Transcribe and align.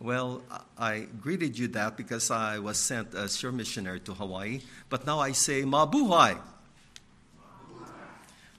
Well, 0.00 0.40
I 0.78 1.08
greeted 1.20 1.58
you 1.58 1.68
that 1.76 1.98
because 1.98 2.30
I 2.30 2.58
was 2.58 2.78
sent 2.78 3.14
as 3.14 3.42
your 3.42 3.52
missionary 3.52 4.00
to 4.00 4.14
Hawaii, 4.14 4.62
but 4.88 5.04
now 5.04 5.20
I 5.20 5.32
say 5.32 5.60
mabuhay 5.60 6.38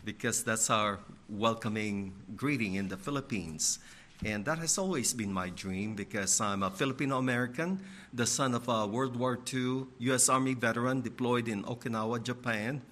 because 0.05 0.43
that's 0.43 0.69
our 0.69 0.99
welcoming 1.27 2.13
greeting 2.35 2.75
in 2.75 2.89
the 2.89 2.97
Philippines. 2.97 3.79
And 4.23 4.45
that 4.45 4.59
has 4.59 4.77
always 4.77 5.13
been 5.13 5.33
my 5.33 5.49
dream 5.49 5.95
because 5.95 6.39
I'm 6.39 6.61
a 6.61 6.69
Filipino 6.69 7.17
American, 7.17 7.81
the 8.13 8.27
son 8.27 8.53
of 8.53 8.69
a 8.69 8.85
World 8.85 9.15
War 9.15 9.39
II 9.51 9.87
U.S. 9.97 10.29
Army 10.29 10.53
veteran 10.53 11.01
deployed 11.01 11.47
in 11.47 11.63
Okinawa, 11.63 12.21
Japan. 12.21 12.83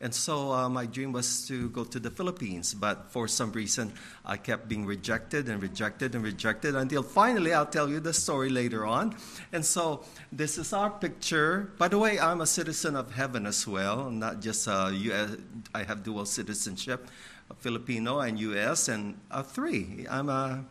And 0.00 0.14
so 0.14 0.52
uh, 0.52 0.68
my 0.68 0.86
dream 0.86 1.10
was 1.10 1.46
to 1.48 1.68
go 1.70 1.82
to 1.82 1.98
the 1.98 2.10
Philippines, 2.10 2.72
but 2.72 3.10
for 3.10 3.26
some 3.26 3.50
reason 3.50 3.92
I 4.24 4.36
kept 4.36 4.68
being 4.68 4.86
rejected 4.86 5.48
and 5.48 5.60
rejected 5.60 6.14
and 6.14 6.22
rejected 6.22 6.76
until 6.76 7.02
finally 7.02 7.52
I'll 7.52 7.66
tell 7.66 7.88
you 7.88 7.98
the 7.98 8.12
story 8.12 8.48
later 8.48 8.86
on. 8.86 9.16
And 9.52 9.64
so 9.64 10.04
this 10.30 10.56
is 10.56 10.72
our 10.72 10.90
picture. 10.90 11.72
By 11.78 11.88
the 11.88 11.98
way, 11.98 12.20
I'm 12.20 12.40
a 12.40 12.46
citizen 12.46 12.94
of 12.94 13.12
heaven 13.12 13.44
as 13.44 13.66
well, 13.66 14.08
not 14.10 14.40
just 14.40 14.68
US, 14.68 15.36
I 15.74 15.82
have 15.82 16.04
dual 16.04 16.26
citizenship, 16.26 17.08
Filipino 17.58 18.20
and 18.20 18.38
US, 18.38 18.86
and 18.86 19.18
three. 19.46 20.06
I'm 20.08 20.28
a, 20.28 20.64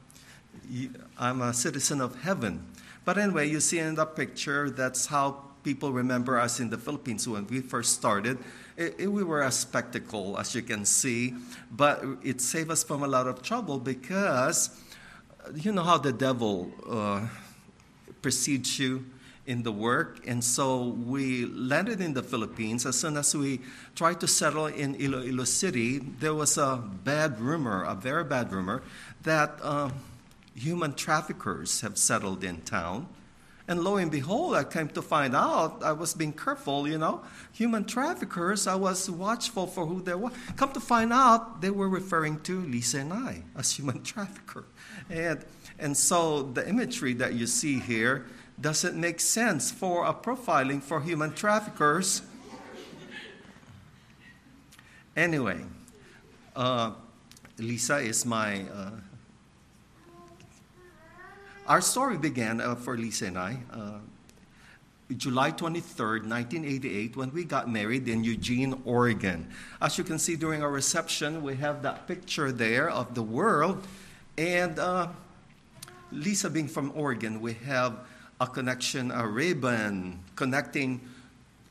I'm 1.19 1.41
a 1.41 1.53
citizen 1.53 1.99
of 1.99 2.15
heaven. 2.21 2.65
But 3.03 3.17
anyway, 3.17 3.49
you 3.49 3.59
see 3.59 3.79
in 3.79 3.95
the 3.95 4.05
picture, 4.05 4.69
that's 4.69 5.07
how 5.07 5.43
people 5.63 5.91
remember 5.91 6.39
us 6.39 6.61
in 6.61 6.69
the 6.69 6.77
Philippines 6.77 7.27
when 7.27 7.45
we 7.47 7.59
first 7.59 7.93
started 7.93 8.37
it, 8.77 9.11
we 9.11 9.23
were 9.23 9.41
a 9.41 9.51
spectacle, 9.51 10.37
as 10.37 10.53
you 10.53 10.61
can 10.61 10.85
see, 10.85 11.33
but 11.71 12.03
it 12.23 12.39
saved 12.41 12.71
us 12.71 12.83
from 12.83 13.03
a 13.03 13.07
lot 13.07 13.27
of 13.27 13.41
trouble 13.41 13.79
because 13.79 14.69
you 15.55 15.71
know 15.71 15.83
how 15.83 15.97
the 15.97 16.13
devil 16.13 16.71
uh, 16.89 17.27
precedes 18.21 18.79
you 18.79 19.05
in 19.47 19.63
the 19.63 19.71
work. 19.71 20.27
And 20.27 20.43
so 20.43 20.89
we 20.89 21.45
landed 21.45 22.01
in 22.01 22.13
the 22.13 22.21
Philippines. 22.21 22.85
As 22.85 22.99
soon 22.99 23.17
as 23.17 23.35
we 23.35 23.61
tried 23.95 24.19
to 24.19 24.27
settle 24.27 24.67
in 24.67 24.95
Iloilo 24.95 25.45
City, 25.45 25.99
there 25.99 26.35
was 26.35 26.57
a 26.57 26.83
bad 27.03 27.39
rumor, 27.39 27.83
a 27.83 27.95
very 27.95 28.25
bad 28.25 28.51
rumor, 28.51 28.83
that 29.23 29.57
uh, 29.63 29.89
human 30.53 30.93
traffickers 30.93 31.81
have 31.81 31.97
settled 31.97 32.43
in 32.43 32.61
town. 32.61 33.07
And 33.67 33.83
lo 33.83 33.97
and 33.97 34.09
behold, 34.09 34.55
I 34.55 34.63
came 34.63 34.87
to 34.89 35.01
find 35.01 35.35
out 35.35 35.83
I 35.83 35.91
was 35.91 36.13
being 36.13 36.31
careful, 36.31 36.87
you 36.87 36.97
know. 36.97 37.21
Human 37.51 37.83
traffickers, 37.83 38.65
I 38.65 38.75
was 38.75 39.09
watchful 39.09 39.67
for 39.67 39.85
who 39.85 40.01
they 40.01 40.15
were. 40.15 40.31
Come 40.55 40.71
to 40.71 40.79
find 40.79 41.11
out, 41.11 41.59
they 41.59 41.69
were 41.69 41.89
referring 41.89 42.39
to 42.41 42.61
Lisa 42.61 42.99
and 42.99 43.11
I 43.11 43.43
as 43.57 43.71
human 43.77 44.03
trafficker. 44.03 44.65
And, 45.09 45.43
and 45.77 45.97
so 45.97 46.43
the 46.43 46.67
imagery 46.67 47.13
that 47.15 47.33
you 47.33 47.45
see 47.45 47.79
here 47.79 48.25
doesn't 48.59 48.95
make 48.95 49.19
sense 49.19 49.69
for 49.69 50.05
a 50.05 50.13
profiling 50.13 50.81
for 50.81 51.01
human 51.01 51.33
traffickers. 51.33 52.21
Anyway, 55.15 55.65
uh, 56.55 56.91
Lisa 57.57 57.97
is 57.97 58.25
my 58.25 58.61
uh, 58.69 58.91
our 61.67 61.81
story 61.81 62.17
began 62.17 62.61
uh, 62.61 62.75
for 62.75 62.97
Lisa 62.97 63.25
and 63.25 63.37
I 63.37 63.57
uh, 63.73 63.99
July 65.15 65.51
23rd, 65.51 66.27
1988, 66.27 67.15
when 67.15 67.31
we 67.31 67.45
got 67.45 67.69
married 67.69 68.09
in 68.09 68.25
Eugene, 68.25 68.81
Oregon. 68.83 69.47
As 69.81 69.97
you 69.97 70.03
can 70.03 70.19
see 70.19 70.35
during 70.35 70.61
our 70.61 70.69
reception, 70.69 71.41
we 71.43 71.55
have 71.55 71.81
that 71.83 72.07
picture 72.07 72.51
there 72.51 72.89
of 72.89 73.15
the 73.15 73.23
world. 73.23 73.87
And 74.37 74.77
uh, 74.77 75.07
Lisa 76.11 76.49
being 76.49 76.67
from 76.67 76.91
Oregon, 76.93 77.39
we 77.39 77.53
have 77.53 77.99
a 78.41 78.47
connection, 78.47 79.11
a 79.11 79.25
ribbon 79.25 80.19
connecting 80.35 80.99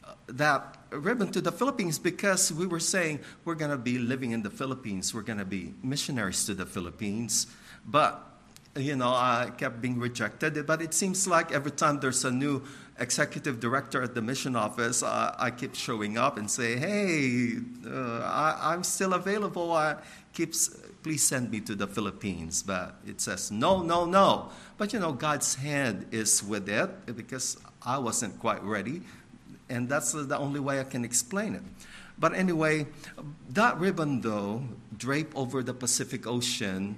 uh, 0.02 0.14
that 0.28 0.78
ribbon 0.91 1.30
to 1.33 1.42
the 1.42 1.52
Philippines 1.52 1.98
because 1.98 2.50
we 2.50 2.67
were 2.67 2.80
saying 2.80 3.20
we're 3.45 3.55
going 3.55 3.70
to 3.70 3.77
be 3.77 3.98
living 3.98 4.30
in 4.30 4.42
the 4.42 4.51
Philippines, 4.51 5.12
we're 5.12 5.20
going 5.20 5.39
to 5.39 5.45
be 5.45 5.74
missionaries 5.83 6.46
to 6.46 6.55
the 6.55 6.64
Philippines. 6.64 7.48
But 7.85 8.36
you 8.77 8.97
know, 8.97 9.09
I 9.09 9.51
kept 9.57 9.81
being 9.81 9.98
rejected. 9.98 10.67
But 10.67 10.83
it 10.83 10.95
seems 10.95 11.27
like 11.27 11.53
every 11.53 11.70
time 11.70 12.01
there's 12.01 12.25
a 12.25 12.31
new 12.31 12.63
executive 12.98 13.61
director 13.61 14.03
at 14.03 14.14
the 14.14 14.23
mission 14.23 14.57
office, 14.57 15.03
uh, 15.03 15.35
I 15.39 15.51
keep 15.51 15.75
showing 15.75 16.19
up 16.19 16.39
and 16.39 16.51
say, 16.51 16.77
"Hey, 16.77 17.59
uh, 17.86 18.20
I, 18.20 18.75
am 18.75 18.85
still 18.85 19.15
available. 19.15 19.73
I 19.73 19.97
keeps 20.33 20.69
please 21.03 21.23
send 21.23 21.51
me 21.51 21.61
to 21.61 21.75
the 21.75 21.86
Philippines." 21.86 22.63
But 22.63 22.97
it 23.07 23.20
says 23.20 23.51
no, 23.51 23.83
no, 23.83 24.05
no. 24.05 24.51
But 24.79 24.92
you 24.92 25.01
know, 25.01 25.13
God's 25.13 25.55
hand 25.55 26.07
is 26.11 26.42
with 26.42 26.69
it 26.69 27.17
because 27.17 27.57
I 27.85 27.98
wasn't 27.98 28.39
quite 28.39 28.63
ready, 28.63 29.03
and 29.69 29.89
that's 29.89 30.13
the 30.13 30.39
only 30.39 30.61
way 30.61 30.81
I 30.81 30.85
can 30.85 31.05
explain 31.05 31.55
it. 31.55 31.63
But 32.19 32.35
anyway, 32.35 32.86
that 33.51 33.79
ribbon 33.79 34.23
though 34.23 34.63
draped 34.97 35.36
over 35.36 35.63
the 35.63 35.75
Pacific 35.75 36.27
Ocean 36.27 36.97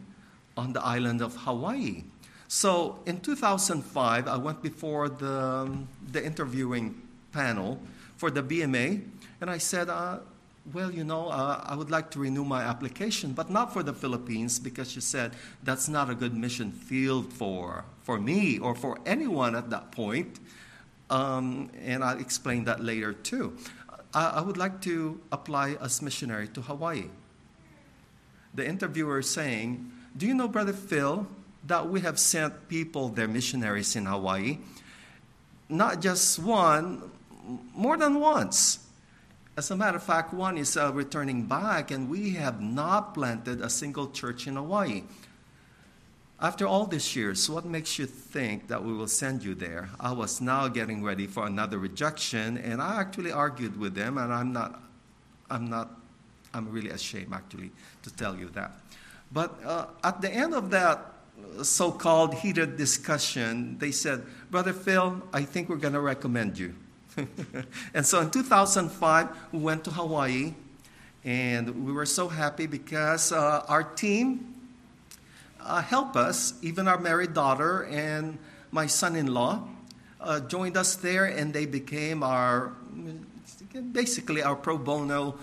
on 0.58 0.72
the 0.72 0.82
island 0.84 1.22
of 1.22 1.36
Hawaii. 1.36 2.02
So 2.48 2.98
in 3.06 3.20
2005, 3.20 4.26
I 4.26 4.36
went 4.36 4.60
before 4.60 5.08
the, 5.08 5.40
um, 5.40 5.88
the 6.10 6.24
interviewing 6.24 7.00
panel 7.32 7.78
for 8.16 8.30
the 8.30 8.42
BMA, 8.42 9.02
and 9.40 9.48
I 9.48 9.58
said, 9.58 9.88
uh, 9.88 10.18
well, 10.72 10.90
you 10.90 11.04
know, 11.04 11.28
uh, 11.28 11.62
I 11.64 11.76
would 11.76 11.90
like 11.90 12.10
to 12.10 12.18
renew 12.18 12.44
my 12.44 12.62
application, 12.62 13.32
but 13.32 13.48
not 13.50 13.72
for 13.72 13.82
the 13.82 13.92
Philippines 13.92 14.58
because 14.58 14.94
you 14.94 15.00
said 15.00 15.32
that's 15.62 15.88
not 15.88 16.10
a 16.10 16.14
good 16.14 16.34
mission 16.34 16.72
field 16.72 17.32
for, 17.32 17.84
for 18.02 18.18
me 18.18 18.58
or 18.58 18.74
for 18.74 18.98
anyone 19.06 19.54
at 19.54 19.70
that 19.70 19.92
point. 19.92 20.40
Um, 21.08 21.70
and 21.84 22.04
I'll 22.04 22.18
explain 22.18 22.64
that 22.64 22.82
later 22.82 23.12
too. 23.12 23.56
I, 24.12 24.26
I 24.26 24.40
would 24.40 24.56
like 24.56 24.80
to 24.82 25.20
apply 25.32 25.76
as 25.80 26.02
missionary 26.02 26.48
to 26.48 26.60
Hawaii. 26.60 27.04
The 28.54 28.66
interviewer 28.66 29.20
is 29.20 29.30
saying, 29.30 29.92
do 30.16 30.26
you 30.26 30.34
know, 30.34 30.48
Brother 30.48 30.72
Phil, 30.72 31.26
that 31.66 31.88
we 31.88 32.00
have 32.00 32.18
sent 32.18 32.68
people, 32.68 33.08
their 33.08 33.28
missionaries 33.28 33.94
in 33.96 34.06
Hawaii, 34.06 34.58
not 35.68 36.00
just 36.00 36.38
one, 36.38 37.02
more 37.74 37.96
than 37.96 38.20
once. 38.20 38.86
As 39.56 39.70
a 39.70 39.76
matter 39.76 39.96
of 39.96 40.02
fact, 40.02 40.32
one 40.32 40.56
is 40.56 40.76
uh, 40.76 40.92
returning 40.92 41.44
back, 41.44 41.90
and 41.90 42.08
we 42.08 42.30
have 42.34 42.60
not 42.60 43.14
planted 43.14 43.60
a 43.60 43.68
single 43.68 44.10
church 44.10 44.46
in 44.46 44.56
Hawaii. 44.56 45.02
After 46.40 46.66
all 46.66 46.86
these 46.86 47.16
years, 47.16 47.50
what 47.50 47.64
makes 47.64 47.98
you 47.98 48.06
think 48.06 48.68
that 48.68 48.84
we 48.84 48.92
will 48.92 49.08
send 49.08 49.42
you 49.42 49.56
there? 49.56 49.90
I 49.98 50.12
was 50.12 50.40
now 50.40 50.68
getting 50.68 51.02
ready 51.02 51.26
for 51.26 51.46
another 51.46 51.78
rejection, 51.78 52.58
and 52.58 52.80
I 52.80 53.00
actually 53.00 53.32
argued 53.32 53.76
with 53.76 53.94
them, 53.94 54.16
and 54.18 54.32
I'm 54.32 54.52
not, 54.52 54.80
I'm 55.50 55.68
not, 55.68 55.90
I'm 56.54 56.70
really 56.70 56.90
ashamed 56.90 57.32
actually 57.32 57.72
to 58.04 58.14
tell 58.14 58.36
you 58.36 58.50
that. 58.50 58.70
But 59.30 59.58
uh, 59.64 59.86
at 60.02 60.20
the 60.20 60.30
end 60.30 60.54
of 60.54 60.70
that 60.70 61.12
so 61.62 61.90
called 61.90 62.34
heated 62.34 62.76
discussion, 62.76 63.78
they 63.78 63.90
said, 63.90 64.24
Brother 64.50 64.72
Phil, 64.72 65.22
I 65.32 65.42
think 65.42 65.68
we're 65.68 65.76
going 65.76 65.94
to 65.94 66.00
recommend 66.00 66.58
you. 66.58 66.74
and 67.94 68.06
so 68.06 68.20
in 68.20 68.30
2005, 68.30 69.28
we 69.52 69.58
went 69.58 69.84
to 69.84 69.90
Hawaii, 69.90 70.54
and 71.24 71.84
we 71.84 71.92
were 71.92 72.06
so 72.06 72.28
happy 72.28 72.66
because 72.66 73.32
uh, 73.32 73.64
our 73.68 73.82
team 73.82 74.54
uh, 75.60 75.82
helped 75.82 76.16
us, 76.16 76.54
even 76.62 76.88
our 76.88 76.98
married 76.98 77.34
daughter 77.34 77.84
and 77.84 78.38
my 78.70 78.86
son 78.86 79.16
in 79.16 79.26
law. 79.26 79.66
Uh, 80.20 80.40
joined 80.40 80.76
us 80.76 80.96
there, 80.96 81.26
and 81.26 81.52
they 81.52 81.66
became 81.66 82.22
our 82.22 82.72
basically 83.92 84.42
our 84.42 84.56
pro 84.56 84.76
bono 84.76 85.38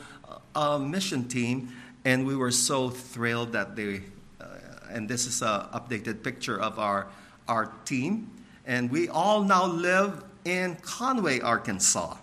uh, 0.56 0.78
mission 0.78 1.28
team 1.28 1.72
and 2.06 2.26
we 2.26 2.36
were 2.36 2.52
so 2.52 2.92
thrilled 2.92 3.52
that 3.54 3.76
they, 3.76 4.04
uh, 4.40 4.46
and 4.92 5.10
this 5.10 5.26
is 5.26 5.42
an 5.42 5.62
updated 5.74 6.24
picture 6.24 6.62
of 6.62 6.78
our, 6.78 7.08
our 7.48 7.74
team. 7.84 8.30
And 8.68 8.92
we 8.92 9.10
all 9.10 9.44
now 9.44 9.66
live 9.66 10.24
in 10.46 10.76
Conway, 10.76 11.40
Arkansas. 11.40 12.16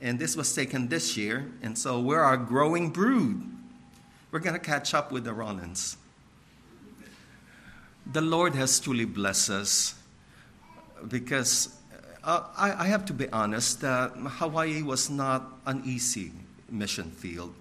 And 0.00 0.20
this 0.20 0.36
was 0.36 0.54
taken 0.54 0.88
this 0.88 1.16
year. 1.16 1.50
And 1.62 1.76
so 1.76 2.00
we're 2.00 2.24
a 2.24 2.36
growing 2.36 2.90
brood. 2.90 3.42
We're 4.30 4.38
going 4.38 4.54
to 4.54 4.64
catch 4.64 4.94
up 4.94 5.10
with 5.10 5.24
the 5.24 5.32
Ronins. 5.32 5.96
The 8.12 8.20
Lord 8.20 8.54
has 8.54 8.78
truly 8.78 9.04
blessed 9.04 9.50
us 9.50 9.94
because 11.08 11.76
uh, 12.22 12.44
I, 12.56 12.84
I 12.84 12.86
have 12.86 13.04
to 13.06 13.12
be 13.12 13.28
honest 13.30 13.80
that 13.80 14.12
Hawaii 14.14 14.82
was 14.82 15.10
not 15.10 15.58
an 15.66 15.82
easy 15.84 16.32
mission 16.70 17.10
field. 17.10 17.54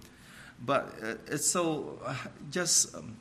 But 0.65 0.94
uh, 1.04 1.15
it's 1.27 1.48
so 1.48 2.00
uh, 2.06 2.15
just 2.51 2.95
um, 2.95 3.18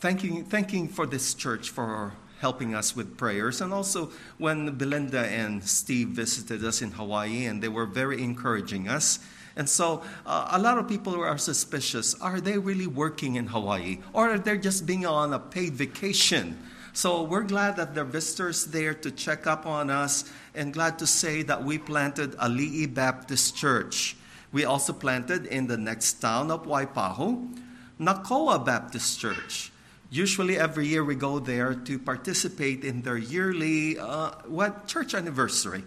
thanking, 0.00 0.44
thanking 0.44 0.88
for 0.88 1.06
this 1.06 1.34
church 1.34 1.70
for 1.70 2.14
helping 2.40 2.74
us 2.74 2.94
with 2.94 3.16
prayers. 3.16 3.60
And 3.60 3.72
also, 3.72 4.10
when 4.38 4.76
Belinda 4.76 5.26
and 5.26 5.62
Steve 5.64 6.08
visited 6.08 6.64
us 6.64 6.82
in 6.82 6.92
Hawaii, 6.92 7.46
and 7.46 7.62
they 7.62 7.68
were 7.68 7.86
very 7.86 8.22
encouraging 8.22 8.88
us. 8.88 9.18
And 9.56 9.68
so, 9.68 10.02
uh, 10.26 10.48
a 10.52 10.58
lot 10.58 10.76
of 10.76 10.86
people 10.86 11.14
are 11.14 11.38
suspicious 11.38 12.14
are 12.20 12.40
they 12.40 12.58
really 12.58 12.86
working 12.86 13.36
in 13.36 13.46
Hawaii? 13.46 13.98
Or 14.12 14.30
are 14.30 14.38
they 14.38 14.58
just 14.58 14.86
being 14.86 15.06
on 15.06 15.32
a 15.32 15.38
paid 15.38 15.72
vacation? 15.72 16.58
So 16.92 17.22
we're 17.22 17.42
glad 17.42 17.76
that 17.76 17.94
there 17.94 18.04
are 18.04 18.06
visitors 18.06 18.64
there 18.64 18.94
to 18.94 19.10
check 19.10 19.46
up 19.46 19.66
on 19.66 19.90
us 19.90 20.24
and 20.54 20.72
glad 20.72 20.98
to 21.00 21.06
say 21.06 21.42
that 21.42 21.62
we 21.62 21.76
planted 21.76 22.32
Ali'i 22.38 22.86
Baptist 22.92 23.54
Church. 23.54 24.16
We 24.56 24.64
also 24.64 24.94
planted 24.94 25.44
in 25.44 25.66
the 25.66 25.76
next 25.76 26.14
town 26.14 26.50
of 26.50 26.64
Waipahu, 26.64 27.60
Nakoa 28.00 28.64
Baptist 28.64 29.20
Church. 29.20 29.70
Usually 30.08 30.56
every 30.56 30.86
year 30.86 31.04
we 31.04 31.14
go 31.14 31.38
there 31.38 31.74
to 31.74 31.98
participate 31.98 32.82
in 32.82 33.02
their 33.02 33.18
yearly 33.18 33.98
uh, 33.98 34.30
what 34.46 34.86
church 34.88 35.12
anniversary. 35.12 35.84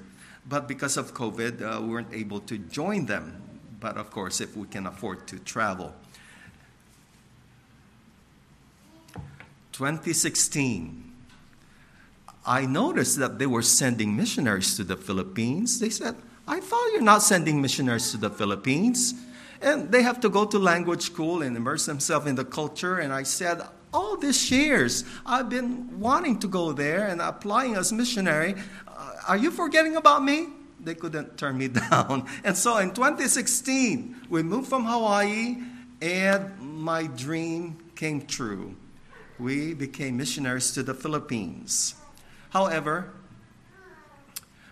But 0.47 0.67
because 0.67 0.97
of 0.97 1.15
COVID, 1.15 1.63
uh, 1.63 1.81
we 1.81 1.87
weren't 1.87 2.13
able 2.13 2.41
to 2.41 2.59
join 2.59 3.07
them. 3.07 3.41
But 3.79 3.97
of 3.97 4.11
course, 4.11 4.39
if 4.39 4.55
we 4.55 4.67
can 4.67 4.85
afford 4.85 5.25
to 5.29 5.39
travel. 5.39 5.95
2016, 9.71 11.11
I 12.45 12.67
noticed 12.67 13.17
that 13.17 13.39
they 13.39 13.47
were 13.47 13.63
sending 13.63 14.15
missionaries 14.15 14.77
to 14.77 14.83
the 14.83 14.95
Philippines. 14.95 15.79
They 15.79 15.89
said, 15.89 16.17
I 16.49 16.59
thought 16.59 16.91
you're 16.91 17.01
not 17.01 17.21
sending 17.21 17.61
missionaries 17.61 18.11
to 18.11 18.17
the 18.17 18.29
Philippines. 18.29 19.13
And 19.61 19.91
they 19.91 20.01
have 20.01 20.19
to 20.21 20.29
go 20.29 20.45
to 20.45 20.57
language 20.57 21.03
school 21.03 21.41
and 21.41 21.55
immerse 21.55 21.85
themselves 21.85 22.25
in 22.27 22.35
the 22.35 22.45
culture. 22.45 22.97
And 22.97 23.13
I 23.13 23.23
said, 23.23 23.61
all 23.93 24.17
these 24.17 24.49
years, 24.49 25.03
I've 25.25 25.49
been 25.49 25.99
wanting 25.99 26.39
to 26.39 26.47
go 26.47 26.71
there 26.71 27.07
and 27.07 27.21
applying 27.21 27.75
as 27.75 27.91
missionary. 27.93 28.55
Uh, 28.87 29.11
are 29.27 29.37
you 29.37 29.51
forgetting 29.51 29.95
about 29.95 30.23
me? 30.23 30.47
They 30.81 30.95
couldn't 30.95 31.37
turn 31.37 31.57
me 31.57 31.67
down. 31.91 32.27
And 32.43 32.57
so 32.57 32.77
in 32.77 32.91
2016, 32.91 34.27
we 34.29 34.41
moved 34.43 34.69
from 34.69 34.85
Hawaii, 34.85 35.57
and 36.01 36.59
my 36.59 37.07
dream 37.07 37.77
came 37.95 38.25
true 38.25 38.75
we 39.39 39.73
became 39.73 40.17
missionaries 40.17 40.71
to 40.71 40.83
the 40.83 40.93
Philippines. 40.93 41.95
However, 42.49 43.13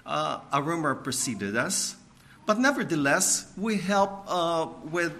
uh, 0.07 0.39
a 0.53 0.61
rumor 0.61 0.95
preceded 0.95 1.55
us, 1.55 1.95
but 2.47 2.57
nevertheless, 2.57 3.51
we 3.57 3.75
helped 3.77 4.25
uh, 4.31 4.67
with 4.89 5.11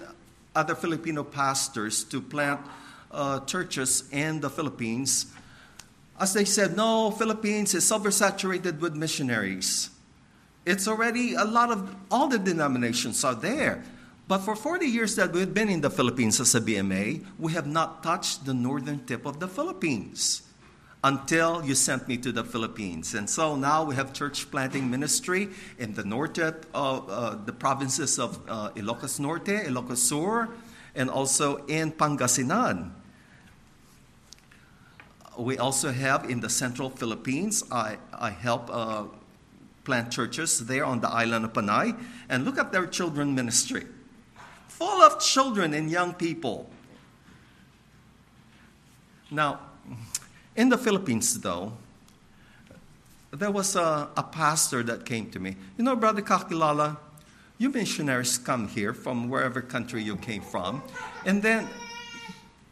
other 0.55 0.73
Filipino 0.73 1.23
pastors 1.23 2.05
to 2.05 2.21
plant 2.21 2.61
uh, 3.11 3.41
churches 3.41 4.07
in 4.11 4.39
the 4.39 4.49
Philippines. 4.49 5.27
As 6.19 6.33
they 6.33 6.45
said, 6.45 6.75
no, 6.75 7.11
Philippines 7.11 7.75
is 7.75 7.91
oversaturated 7.91 8.79
with 8.79 8.95
missionaries. 8.95 9.91
It's 10.65 10.87
already 10.87 11.35
a 11.35 11.43
lot 11.43 11.69
of, 11.69 11.95
all 12.09 12.27
the 12.27 12.39
denominations 12.39 13.23
are 13.23 13.35
there. 13.35 13.83
But 14.27 14.39
for 14.39 14.55
40 14.55 14.85
years 14.87 15.15
that 15.15 15.31
we've 15.31 15.53
been 15.53 15.69
in 15.69 15.81
the 15.81 15.89
Philippines 15.89 16.39
as 16.39 16.55
a 16.55 16.61
BMA, 16.61 17.23
we 17.39 17.53
have 17.53 17.67
not 17.67 18.03
touched 18.03 18.45
the 18.45 18.53
northern 18.53 19.05
tip 19.05 19.25
of 19.25 19.39
the 19.39 19.47
Philippines 19.47 20.46
until 21.07 21.63
you 21.63 21.73
sent 21.73 22.05
me 22.07 22.17
to 22.17 22.33
the 22.33 22.43
Philippines. 22.43 23.13
And 23.13 23.29
so 23.29 23.55
now 23.55 23.85
we 23.85 23.95
have 23.95 24.11
church 24.11 24.51
planting 24.51 24.91
ministry 24.91 25.47
in 25.79 25.93
the 25.93 26.03
north 26.03 26.37
of 26.37 27.09
uh, 27.09 27.35
the 27.45 27.53
provinces 27.53 28.19
of 28.19 28.37
uh, 28.49 28.71
Ilocos 28.75 29.17
Norte, 29.17 29.65
Ilocos 29.67 29.97
Sur, 29.97 30.49
and 30.95 31.09
also 31.09 31.65
in 31.67 31.93
Pangasinan. 31.93 32.91
We 35.37 35.57
also 35.57 35.93
have 35.93 36.29
in 36.29 36.41
the 36.41 36.49
central 36.49 36.89
Philippines, 36.89 37.63
I, 37.71 37.97
I 38.11 38.31
help 38.31 38.69
uh, 38.69 39.05
plant 39.85 40.11
churches 40.11 40.65
there 40.65 40.83
on 40.83 40.99
the 40.99 41.09
island 41.09 41.45
of 41.45 41.53
Panay. 41.53 41.93
And 42.27 42.43
look 42.43 42.57
at 42.57 42.73
their 42.73 42.85
children 42.85 43.33
ministry 43.33 43.85
full 44.77 45.01
of 45.01 45.19
children 45.19 45.73
and 45.73 45.89
young 45.89 46.13
people. 46.13 46.69
Now, 49.31 49.59
in 50.57 50.69
the 50.69 50.77
Philippines, 50.77 51.39
though, 51.39 51.71
there 53.31 53.51
was 53.51 53.75
a, 53.75 54.09
a 54.17 54.23
pastor 54.23 54.83
that 54.83 55.05
came 55.05 55.29
to 55.29 55.39
me. 55.39 55.55
You 55.77 55.83
know, 55.83 55.95
Brother 55.95 56.21
Kakilala, 56.21 56.97
you 57.59 57.69
missionaries 57.69 58.37
come 58.37 58.67
here 58.67 58.93
from 58.93 59.29
wherever 59.29 59.61
country 59.61 60.01
you 60.01 60.17
came 60.17 60.41
from, 60.41 60.81
and 61.25 61.41
then 61.41 61.67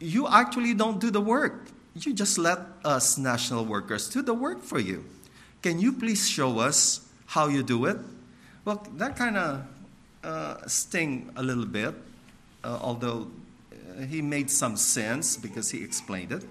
you 0.00 0.26
actually 0.28 0.74
don't 0.74 1.00
do 1.00 1.10
the 1.10 1.20
work. 1.20 1.66
You 1.94 2.12
just 2.12 2.36
let 2.38 2.58
us 2.84 3.16
national 3.16 3.64
workers 3.64 4.08
do 4.10 4.20
the 4.20 4.34
work 4.34 4.62
for 4.62 4.78
you. 4.78 5.04
Can 5.62 5.78
you 5.78 5.92
please 5.92 6.28
show 6.28 6.58
us 6.58 7.08
how 7.26 7.46
you 7.48 7.62
do 7.62 7.86
it? 7.86 7.96
Well, 8.64 8.86
that 8.96 9.16
kind 9.16 9.36
of 9.36 9.62
uh, 10.24 10.66
sting 10.66 11.30
a 11.36 11.42
little 11.42 11.64
bit, 11.64 11.94
uh, 12.64 12.78
although 12.82 13.28
uh, 13.72 14.02
he 14.02 14.20
made 14.22 14.50
some 14.50 14.76
sense 14.76 15.36
because 15.36 15.70
he 15.70 15.82
explained 15.82 16.32
it. 16.32 16.44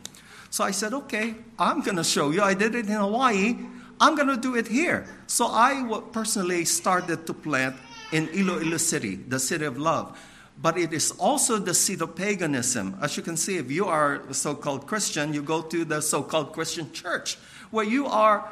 So 0.49 0.63
I 0.63 0.71
said, 0.71 0.93
okay, 0.93 1.35
I'm 1.59 1.81
going 1.81 1.97
to 1.97 2.03
show 2.03 2.31
you. 2.31 2.41
I 2.41 2.53
did 2.53 2.75
it 2.75 2.87
in 2.87 2.93
Hawaii. 2.93 3.57
I'm 3.99 4.15
going 4.15 4.27
to 4.27 4.37
do 4.37 4.55
it 4.55 4.67
here. 4.67 5.07
So 5.27 5.47
I 5.47 6.01
personally 6.11 6.65
started 6.65 7.25
to 7.27 7.33
plant 7.33 7.75
in 8.11 8.29
Iloilo 8.29 8.77
City, 8.77 9.15
the 9.15 9.39
city 9.39 9.65
of 9.65 9.77
love. 9.77 10.17
But 10.61 10.77
it 10.77 10.93
is 10.93 11.11
also 11.11 11.57
the 11.57 11.73
seat 11.73 12.01
of 12.01 12.15
paganism. 12.15 12.97
As 13.01 13.17
you 13.17 13.23
can 13.23 13.35
see, 13.35 13.57
if 13.57 13.69
you 13.69 13.85
are 13.85 14.21
a 14.29 14.33
so 14.33 14.55
called 14.55 14.87
Christian, 14.87 15.33
you 15.33 15.41
go 15.41 15.61
to 15.61 15.83
the 15.83 16.01
so 16.01 16.23
called 16.23 16.53
Christian 16.53 16.91
church, 16.93 17.37
where 17.71 17.85
you 17.85 18.05
are 18.05 18.49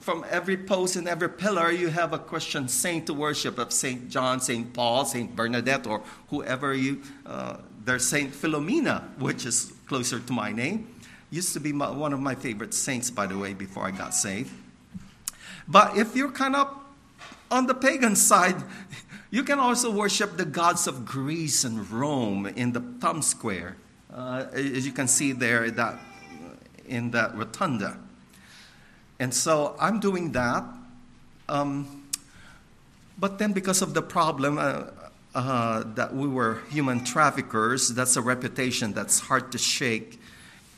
from 0.00 0.24
every 0.30 0.56
post 0.56 0.96
and 0.96 1.08
every 1.08 1.28
pillar, 1.28 1.70
you 1.70 1.88
have 1.88 2.12
a 2.12 2.18
Christian 2.18 2.68
saint 2.68 3.06
to 3.06 3.14
worship 3.14 3.58
of 3.58 3.72
Saint 3.72 4.10
John, 4.10 4.40
Saint 4.40 4.72
Paul, 4.72 5.04
Saint 5.04 5.34
Bernadette, 5.34 5.86
or 5.86 6.02
whoever 6.28 6.74
you. 6.74 7.02
Uh, 7.24 7.58
there's 7.84 8.06
Saint 8.06 8.32
Philomena, 8.32 9.02
which 9.18 9.46
is 9.46 9.72
closer 9.86 10.18
to 10.18 10.32
my 10.32 10.52
name. 10.52 10.88
Used 11.30 11.52
to 11.54 11.60
be 11.60 11.72
my, 11.72 11.90
one 11.90 12.12
of 12.12 12.20
my 12.20 12.34
favorite 12.34 12.72
saints, 12.72 13.10
by 13.10 13.26
the 13.26 13.36
way, 13.36 13.52
before 13.52 13.84
I 13.84 13.90
got 13.90 14.14
saved. 14.14 14.52
But 15.66 15.96
if 15.96 16.14
you're 16.14 16.30
kind 16.30 16.54
of 16.54 16.72
on 17.50 17.66
the 17.66 17.74
pagan 17.74 18.14
side, 18.14 18.56
you 19.30 19.42
can 19.42 19.58
also 19.58 19.90
worship 19.90 20.36
the 20.36 20.44
gods 20.44 20.86
of 20.86 21.04
Greece 21.04 21.64
and 21.64 21.90
Rome 21.90 22.46
in 22.46 22.72
the 22.72 22.80
Thumb 22.80 23.22
Square, 23.22 23.76
uh, 24.14 24.46
as 24.52 24.86
you 24.86 24.92
can 24.92 25.08
see 25.08 25.32
there 25.32 25.68
that, 25.70 25.98
in 26.86 27.10
that 27.10 27.34
rotunda. 27.36 27.98
And 29.18 29.34
so 29.34 29.74
I'm 29.80 29.98
doing 29.98 30.32
that. 30.32 30.64
Um, 31.48 32.04
but 33.18 33.38
then, 33.38 33.52
because 33.52 33.82
of 33.82 33.94
the 33.94 34.02
problem 34.02 34.58
uh, 34.58 34.84
uh, 35.34 35.82
that 35.94 36.14
we 36.14 36.28
were 36.28 36.60
human 36.70 37.02
traffickers, 37.02 37.88
that's 37.88 38.16
a 38.16 38.22
reputation 38.22 38.92
that's 38.92 39.18
hard 39.20 39.50
to 39.52 39.58
shake. 39.58 40.20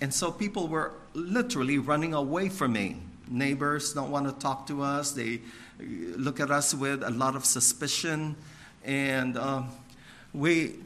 And 0.00 0.12
so 0.14 0.30
people 0.30 0.68
were 0.68 0.92
literally 1.14 1.78
running 1.78 2.14
away 2.14 2.48
from 2.48 2.72
me. 2.72 2.96
Neighbors 3.28 3.92
don't 3.92 4.10
want 4.10 4.26
to 4.26 4.32
talk 4.32 4.66
to 4.68 4.82
us, 4.82 5.12
they 5.12 5.40
look 5.80 6.40
at 6.40 6.50
us 6.50 6.74
with 6.74 7.02
a 7.02 7.10
lot 7.10 7.36
of 7.36 7.44
suspicion. 7.44 8.36
And 8.84 9.36
uh, 9.36 9.62
we, 10.32 10.76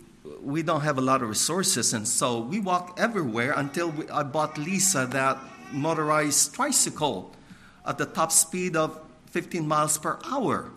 we 0.43 0.63
don't 0.63 0.81
have 0.81 0.99
a 0.99 1.01
lot 1.01 1.23
of 1.23 1.29
resources. 1.29 1.93
And 1.93 2.07
so 2.07 2.41
we 2.41 2.59
walk 2.59 2.99
everywhere 2.99 3.53
until 3.57 3.91
we, 3.91 4.09
I 4.09 4.23
bought 4.23 4.59
Lisa 4.59 5.07
that 5.13 5.39
motorized 5.73 6.55
tricycle 6.55 7.35
at 7.87 7.99
the 7.99 8.07
top 8.07 8.33
speed 8.33 8.77
of 8.77 9.01
15 9.31 9.67
miles 9.67 9.99
per 9.99 10.19
hour. 10.25 10.71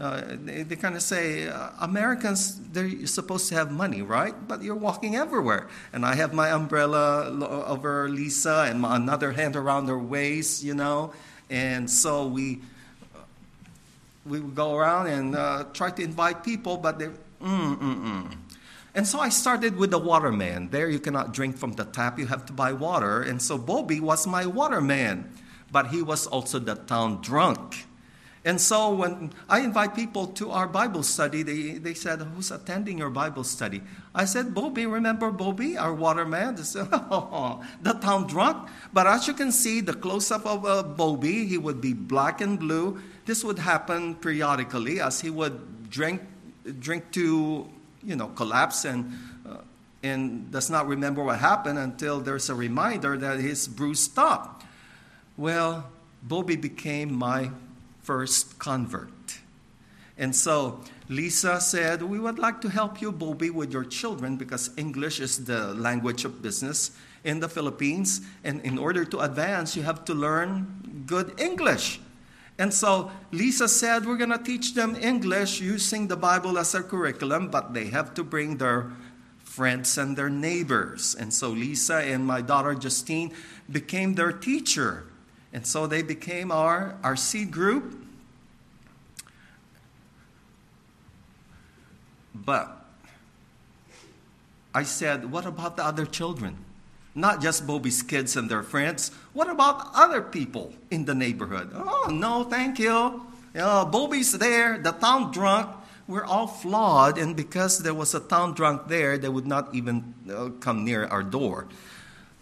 Uh, 0.00 0.22
they, 0.44 0.62
they 0.62 0.76
kind 0.76 0.96
of 0.96 1.02
say, 1.02 1.48
uh, 1.48 1.70
Americans, 1.80 2.58
they're 2.72 3.06
supposed 3.06 3.48
to 3.50 3.54
have 3.54 3.70
money, 3.70 4.00
right? 4.00 4.34
But 4.48 4.62
you're 4.62 4.74
walking 4.74 5.16
everywhere. 5.16 5.68
And 5.92 6.06
I 6.06 6.14
have 6.14 6.32
my 6.32 6.50
umbrella 6.50 7.28
over 7.66 8.08
Lisa 8.08 8.66
and 8.68 8.80
my, 8.80 8.96
another 8.96 9.32
hand 9.32 9.56
around 9.56 9.88
her 9.88 9.98
waist, 9.98 10.64
you 10.64 10.74
know. 10.74 11.12
And 11.50 11.90
so 11.90 12.26
we, 12.26 12.60
we 14.24 14.40
would 14.40 14.54
go 14.54 14.74
around 14.74 15.08
and 15.08 15.36
uh, 15.36 15.64
try 15.74 15.90
to 15.90 16.02
invite 16.02 16.44
people, 16.44 16.78
but 16.78 16.98
they, 16.98 17.06
mm, 17.06 17.76
mm, 17.76 17.78
mm. 17.78 18.36
And 18.94 19.06
so 19.06 19.20
I 19.20 19.28
started 19.28 19.76
with 19.76 19.90
the 19.90 19.98
waterman. 19.98 20.70
There 20.70 20.88
you 20.88 20.98
cannot 20.98 21.34
drink 21.34 21.58
from 21.58 21.72
the 21.72 21.84
tap, 21.84 22.18
you 22.18 22.26
have 22.26 22.46
to 22.46 22.52
buy 22.52 22.72
water. 22.72 23.22
And 23.22 23.40
so 23.40 23.58
Bobby 23.58 24.00
was 24.00 24.26
my 24.26 24.46
waterman 24.46 25.30
but 25.72 25.88
he 25.88 26.02
was 26.02 26.26
also 26.26 26.58
the 26.58 26.74
town 26.74 27.20
drunk. 27.22 27.86
And 28.42 28.58
so 28.58 28.94
when 28.94 29.32
I 29.50 29.60
invite 29.60 29.94
people 29.94 30.26
to 30.40 30.50
our 30.50 30.66
Bible 30.66 31.02
study, 31.02 31.42
they, 31.42 31.72
they 31.76 31.92
said, 31.92 32.22
Who's 32.22 32.50
attending 32.50 32.96
your 32.96 33.10
Bible 33.10 33.44
study? 33.44 33.82
I 34.14 34.24
said, 34.24 34.54
Bobby, 34.54 34.86
remember 34.86 35.30
Bobby, 35.30 35.76
our 35.76 35.92
waterman? 35.94 36.54
They 36.56 36.62
said, 36.62 36.88
oh, 36.90 37.62
the 37.82 37.92
town 37.92 38.26
drunk. 38.26 38.68
But 38.92 39.06
as 39.06 39.28
you 39.28 39.34
can 39.34 39.52
see, 39.52 39.80
the 39.80 39.92
close 39.92 40.30
up 40.30 40.46
of 40.46 40.64
uh, 40.64 40.82
Bobby, 40.82 41.46
he 41.46 41.58
would 41.58 41.82
be 41.82 41.92
black 41.92 42.40
and 42.40 42.58
blue. 42.58 43.00
This 43.26 43.44
would 43.44 43.58
happen 43.58 44.14
periodically 44.14 45.00
as 45.00 45.20
he 45.20 45.28
would 45.28 45.90
drink, 45.90 46.22
drink 46.80 47.10
to, 47.12 47.68
you 48.02 48.16
know, 48.16 48.28
collapse 48.28 48.86
and, 48.86 49.12
uh, 49.46 49.58
and 50.02 50.50
does 50.50 50.70
not 50.70 50.88
remember 50.88 51.22
what 51.22 51.38
happened 51.40 51.78
until 51.78 52.20
there's 52.20 52.48
a 52.48 52.54
reminder 52.54 53.18
that 53.18 53.38
his 53.38 53.68
bruise 53.68 54.00
stopped. 54.00 54.64
Well, 55.36 55.90
Bobby 56.22 56.56
became 56.56 57.12
my 57.12 57.50
first 58.02 58.58
convert. 58.58 59.38
And 60.16 60.36
so 60.36 60.80
Lisa 61.08 61.60
said, 61.60 62.02
We 62.02 62.20
would 62.20 62.38
like 62.38 62.60
to 62.60 62.68
help 62.68 63.00
you, 63.00 63.10
Bobby, 63.10 63.50
with 63.50 63.72
your 63.72 63.84
children 63.84 64.36
because 64.36 64.70
English 64.76 65.18
is 65.18 65.44
the 65.44 65.74
language 65.74 66.24
of 66.24 66.42
business 66.42 66.92
in 67.24 67.40
the 67.40 67.48
Philippines. 67.48 68.20
And 68.44 68.60
in 68.60 68.78
order 68.78 69.04
to 69.06 69.20
advance, 69.20 69.74
you 69.76 69.82
have 69.82 70.04
to 70.04 70.14
learn 70.14 71.04
good 71.06 71.40
English. 71.40 72.00
And 72.58 72.74
so 72.74 73.10
Lisa 73.32 73.66
said, 73.66 74.04
We're 74.04 74.18
going 74.18 74.36
to 74.36 74.38
teach 74.38 74.74
them 74.74 74.94
English 74.94 75.60
using 75.60 76.08
the 76.08 76.16
Bible 76.16 76.58
as 76.58 76.74
a 76.74 76.82
curriculum, 76.82 77.48
but 77.48 77.72
they 77.72 77.86
have 77.86 78.12
to 78.14 78.22
bring 78.22 78.58
their 78.58 78.92
friends 79.38 79.96
and 79.96 80.16
their 80.16 80.30
neighbors. 80.30 81.16
And 81.18 81.32
so 81.32 81.48
Lisa 81.48 81.96
and 81.96 82.26
my 82.26 82.42
daughter 82.42 82.74
Justine 82.74 83.32
became 83.70 84.14
their 84.14 84.32
teacher. 84.32 85.09
And 85.52 85.66
so 85.66 85.86
they 85.86 86.02
became 86.02 86.52
our, 86.52 86.96
our 87.02 87.16
seed 87.16 87.50
group. 87.50 88.06
But 92.34 92.84
I 94.74 94.84
said, 94.84 95.30
What 95.30 95.46
about 95.46 95.76
the 95.76 95.84
other 95.84 96.06
children? 96.06 96.56
Not 97.14 97.42
just 97.42 97.66
Bobby's 97.66 98.02
kids 98.02 98.36
and 98.36 98.48
their 98.48 98.62
friends. 98.62 99.10
What 99.32 99.50
about 99.50 99.90
other 99.94 100.22
people 100.22 100.72
in 100.90 101.04
the 101.04 101.14
neighborhood? 101.14 101.70
Oh, 101.74 102.08
no, 102.10 102.44
thank 102.44 102.78
you. 102.78 103.26
Uh, 103.54 103.84
Bobby's 103.84 104.38
there, 104.38 104.78
the 104.78 104.92
town 104.92 105.32
drunk. 105.32 105.74
We're 106.06 106.24
all 106.24 106.46
flawed, 106.46 107.18
and 107.18 107.36
because 107.36 107.78
there 107.78 107.94
was 107.94 108.14
a 108.14 108.20
town 108.20 108.54
drunk 108.54 108.88
there, 108.88 109.18
they 109.18 109.28
would 109.28 109.46
not 109.46 109.74
even 109.74 110.14
uh, 110.30 110.50
come 110.60 110.84
near 110.84 111.06
our 111.06 111.22
door. 111.22 111.66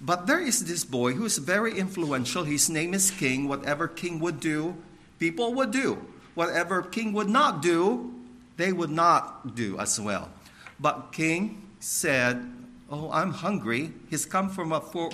But 0.00 0.26
there 0.26 0.40
is 0.40 0.64
this 0.64 0.84
boy 0.84 1.14
who 1.14 1.24
is 1.24 1.38
very 1.38 1.76
influential. 1.76 2.44
His 2.44 2.70
name 2.70 2.94
is 2.94 3.10
King. 3.10 3.48
Whatever 3.48 3.88
King 3.88 4.20
would 4.20 4.38
do, 4.38 4.76
people 5.18 5.54
would 5.54 5.70
do. 5.70 5.98
Whatever 6.34 6.82
King 6.82 7.12
would 7.14 7.28
not 7.28 7.62
do, 7.62 8.14
they 8.56 8.72
would 8.72 8.90
not 8.90 9.56
do 9.56 9.78
as 9.78 10.00
well. 10.00 10.30
But 10.78 11.10
King 11.10 11.62
said, 11.80 12.48
Oh, 12.90 13.10
I'm 13.10 13.32
hungry. 13.32 13.92
He's 14.08 14.24
come 14.24 14.48
from 14.48 14.72
a 14.72 14.80
poor, 14.80 15.10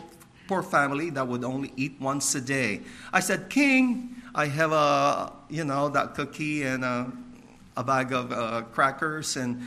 poor 0.46 0.62
family 0.62 1.10
that 1.10 1.26
would 1.26 1.42
only 1.42 1.72
eat 1.76 1.96
once 1.98 2.34
a 2.34 2.40
day. 2.40 2.82
I 3.12 3.20
said, 3.20 3.50
King, 3.50 4.14
I 4.34 4.46
have 4.46 4.70
a, 4.70 5.32
you 5.48 5.64
know, 5.64 5.88
that 5.88 6.14
cookie 6.14 6.62
and 6.62 6.84
a, 6.84 7.10
a 7.76 7.82
bag 7.82 8.12
of 8.12 8.30
uh, 8.30 8.62
crackers. 8.72 9.36
And, 9.36 9.62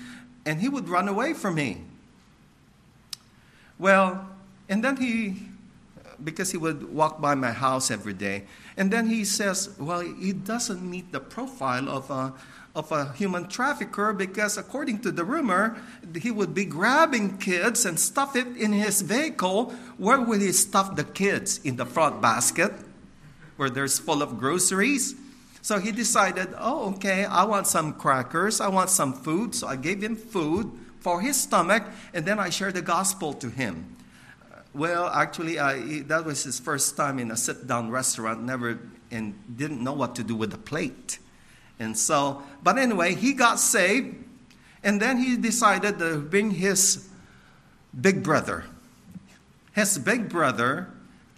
and 0.45 0.61
he 0.61 0.69
would 0.69 0.87
run 0.87 1.09
away 1.09 1.33
from 1.33 1.55
me. 1.55 1.81
Well, 3.77 4.29
and 4.69 4.83
then 4.83 4.97
he, 4.97 5.35
because 6.23 6.51
he 6.51 6.57
would 6.57 6.93
walk 6.93 7.21
by 7.21 7.35
my 7.35 7.51
house 7.51 7.91
every 7.91 8.13
day, 8.13 8.43
and 8.75 8.91
then 8.91 9.07
he 9.07 9.25
says, 9.25 9.69
well, 9.79 10.01
he 10.01 10.33
doesn't 10.33 10.81
meet 10.81 11.11
the 11.11 11.19
profile 11.19 11.89
of 11.89 12.09
a, 12.09 12.33
of 12.75 12.91
a 12.91 13.11
human 13.13 13.47
trafficker 13.47 14.13
because, 14.13 14.57
according 14.57 14.99
to 14.99 15.11
the 15.11 15.23
rumor, 15.23 15.77
he 16.21 16.29
would 16.29 16.53
be 16.53 16.63
grabbing 16.63 17.37
kids 17.39 17.85
and 17.85 17.99
stuff 17.99 18.35
it 18.35 18.47
in 18.55 18.71
his 18.71 19.01
vehicle. 19.01 19.71
Where 19.97 20.21
would 20.21 20.41
he 20.41 20.51
stuff 20.51 20.95
the 20.95 21.03
kids? 21.03 21.59
In 21.63 21.75
the 21.75 21.85
front 21.85 22.21
basket, 22.21 22.73
where 23.55 23.69
there's 23.69 23.97
full 23.97 24.21
of 24.21 24.37
groceries. 24.37 25.15
So 25.63 25.79
he 25.79 25.91
decided, 25.91 26.53
oh, 26.57 26.93
okay, 26.93 27.25
I 27.25 27.43
want 27.43 27.67
some 27.67 27.93
crackers, 27.93 28.61
I 28.61 28.69
want 28.69 28.89
some 28.89 29.11
food. 29.11 29.55
So 29.55 29.67
I 29.67 29.75
gave 29.75 30.01
him 30.01 30.15
food 30.15 30.71
for 30.99 31.19
his 31.19 31.35
stomach, 31.35 31.83
and 32.13 32.25
then 32.25 32.39
I 32.39 32.49
shared 32.49 32.75
the 32.75 32.81
gospel 32.81 33.33
to 33.33 33.49
him. 33.49 33.96
Well, 34.77 35.07
actually, 35.07 35.57
I, 35.57 36.03
that 36.03 36.23
was 36.23 36.43
his 36.43 36.59
first 36.59 36.95
time 36.95 37.17
in 37.17 37.31
a 37.31 37.35
sit 37.35 37.65
down 37.65 37.89
restaurant, 37.89 38.43
never, 38.43 38.77
and 39.09 39.33
didn't 39.57 39.83
know 39.83 39.93
what 39.93 40.13
to 40.17 40.23
do 40.23 40.35
with 40.35 40.51
the 40.51 40.59
plate. 40.59 41.17
And 41.79 41.97
so, 41.97 42.43
but 42.61 42.77
anyway, 42.77 43.15
he 43.15 43.33
got 43.33 43.59
saved, 43.59 44.15
and 44.83 45.01
then 45.01 45.17
he 45.17 45.35
decided 45.35 45.97
to 45.97 46.19
bring 46.19 46.51
his 46.51 47.09
big 47.99 48.21
brother. 48.21 48.65
His 49.73 49.97
big 49.97 50.29
brother 50.29 50.89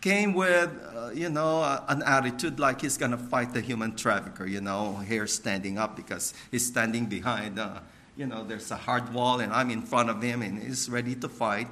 came 0.02 0.34
with, 0.34 0.70
uh, 0.94 1.12
you 1.12 1.30
know, 1.30 1.62
uh, 1.62 1.86
an 1.88 2.04
attitude 2.04 2.60
like 2.60 2.82
he's 2.82 2.98
going 2.98 3.12
to 3.12 3.18
fight 3.18 3.54
the 3.54 3.62
human 3.62 3.96
trafficker, 3.96 4.46
you 4.46 4.60
know, 4.60 4.96
hair 4.96 5.28
standing 5.28 5.78
up 5.78 5.96
because 5.96 6.34
he's 6.52 6.66
standing 6.66 7.06
behind, 7.06 7.58
uh, 7.58 7.80
you 8.18 8.28
know, 8.28 8.44
there's 8.44 8.70
a 8.72 8.76
hard 8.76 9.14
wall, 9.14 9.40
and 9.40 9.54
I'm 9.54 9.70
in 9.70 9.82
front 9.82 10.10
of 10.10 10.22
him, 10.22 10.42
and 10.42 10.62
he's 10.62 10.90
ready 10.90 11.16
to 11.16 11.30
fight. 11.30 11.70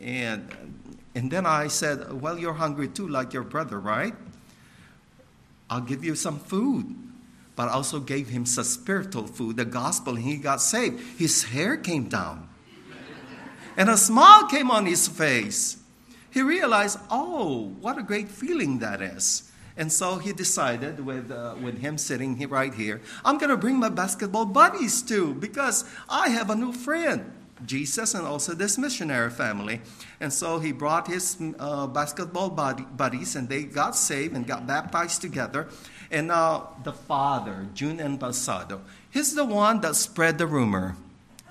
And, 0.00 0.48
and 1.18 1.30
then 1.30 1.44
I 1.44 1.68
said, 1.68 2.20
Well, 2.20 2.38
you're 2.38 2.54
hungry 2.54 2.88
too, 2.88 3.08
like 3.08 3.32
your 3.32 3.42
brother, 3.44 3.78
right? 3.78 4.14
I'll 5.68 5.80
give 5.80 6.04
you 6.04 6.14
some 6.14 6.38
food 6.38 6.94
but 7.58 7.66
I 7.66 7.72
also 7.72 7.98
gave 7.98 8.28
him 8.28 8.46
some 8.46 8.62
spiritual 8.62 9.26
food, 9.26 9.56
the 9.56 9.64
gospel, 9.64 10.14
and 10.14 10.22
he 10.22 10.36
got 10.36 10.60
saved. 10.60 11.18
His 11.18 11.42
hair 11.42 11.76
came 11.76 12.08
down, 12.08 12.48
and 13.76 13.90
a 13.90 13.96
smile 13.96 14.46
came 14.46 14.70
on 14.70 14.86
his 14.86 15.08
face. 15.08 15.76
He 16.30 16.40
realized, 16.40 17.00
oh, 17.10 17.74
what 17.80 17.98
a 17.98 18.04
great 18.04 18.28
feeling 18.28 18.78
that 18.78 19.02
is. 19.02 19.50
And 19.76 19.92
so 19.92 20.18
he 20.18 20.32
decided, 20.32 21.04
with, 21.04 21.32
uh, 21.32 21.56
with 21.60 21.80
him 21.80 21.98
sitting 21.98 22.38
right 22.48 22.72
here, 22.72 23.00
I'm 23.24 23.38
going 23.38 23.50
to 23.50 23.56
bring 23.56 23.80
my 23.80 23.88
basketball 23.88 24.44
buddies 24.44 25.02
too, 25.02 25.34
because 25.34 25.84
I 26.08 26.28
have 26.28 26.50
a 26.50 26.54
new 26.54 26.72
friend. 26.72 27.32
Jesus 27.66 28.14
and 28.14 28.26
also 28.26 28.54
this 28.54 28.78
missionary 28.78 29.30
family. 29.30 29.80
And 30.20 30.32
so 30.32 30.58
he 30.58 30.72
brought 30.72 31.06
his 31.06 31.36
uh, 31.58 31.86
basketball 31.86 32.50
buddies, 32.50 33.36
and 33.36 33.48
they 33.48 33.64
got 33.64 33.96
saved 33.96 34.34
and 34.34 34.46
got 34.46 34.66
baptized 34.66 35.20
together. 35.20 35.68
And 36.10 36.28
now 36.28 36.76
the 36.84 36.92
father, 36.92 37.66
June 37.74 37.98
Embasado, 37.98 38.80
he's 39.10 39.34
the 39.34 39.44
one 39.44 39.80
that 39.80 39.96
spread 39.96 40.38
the 40.38 40.46
rumor. 40.46 40.96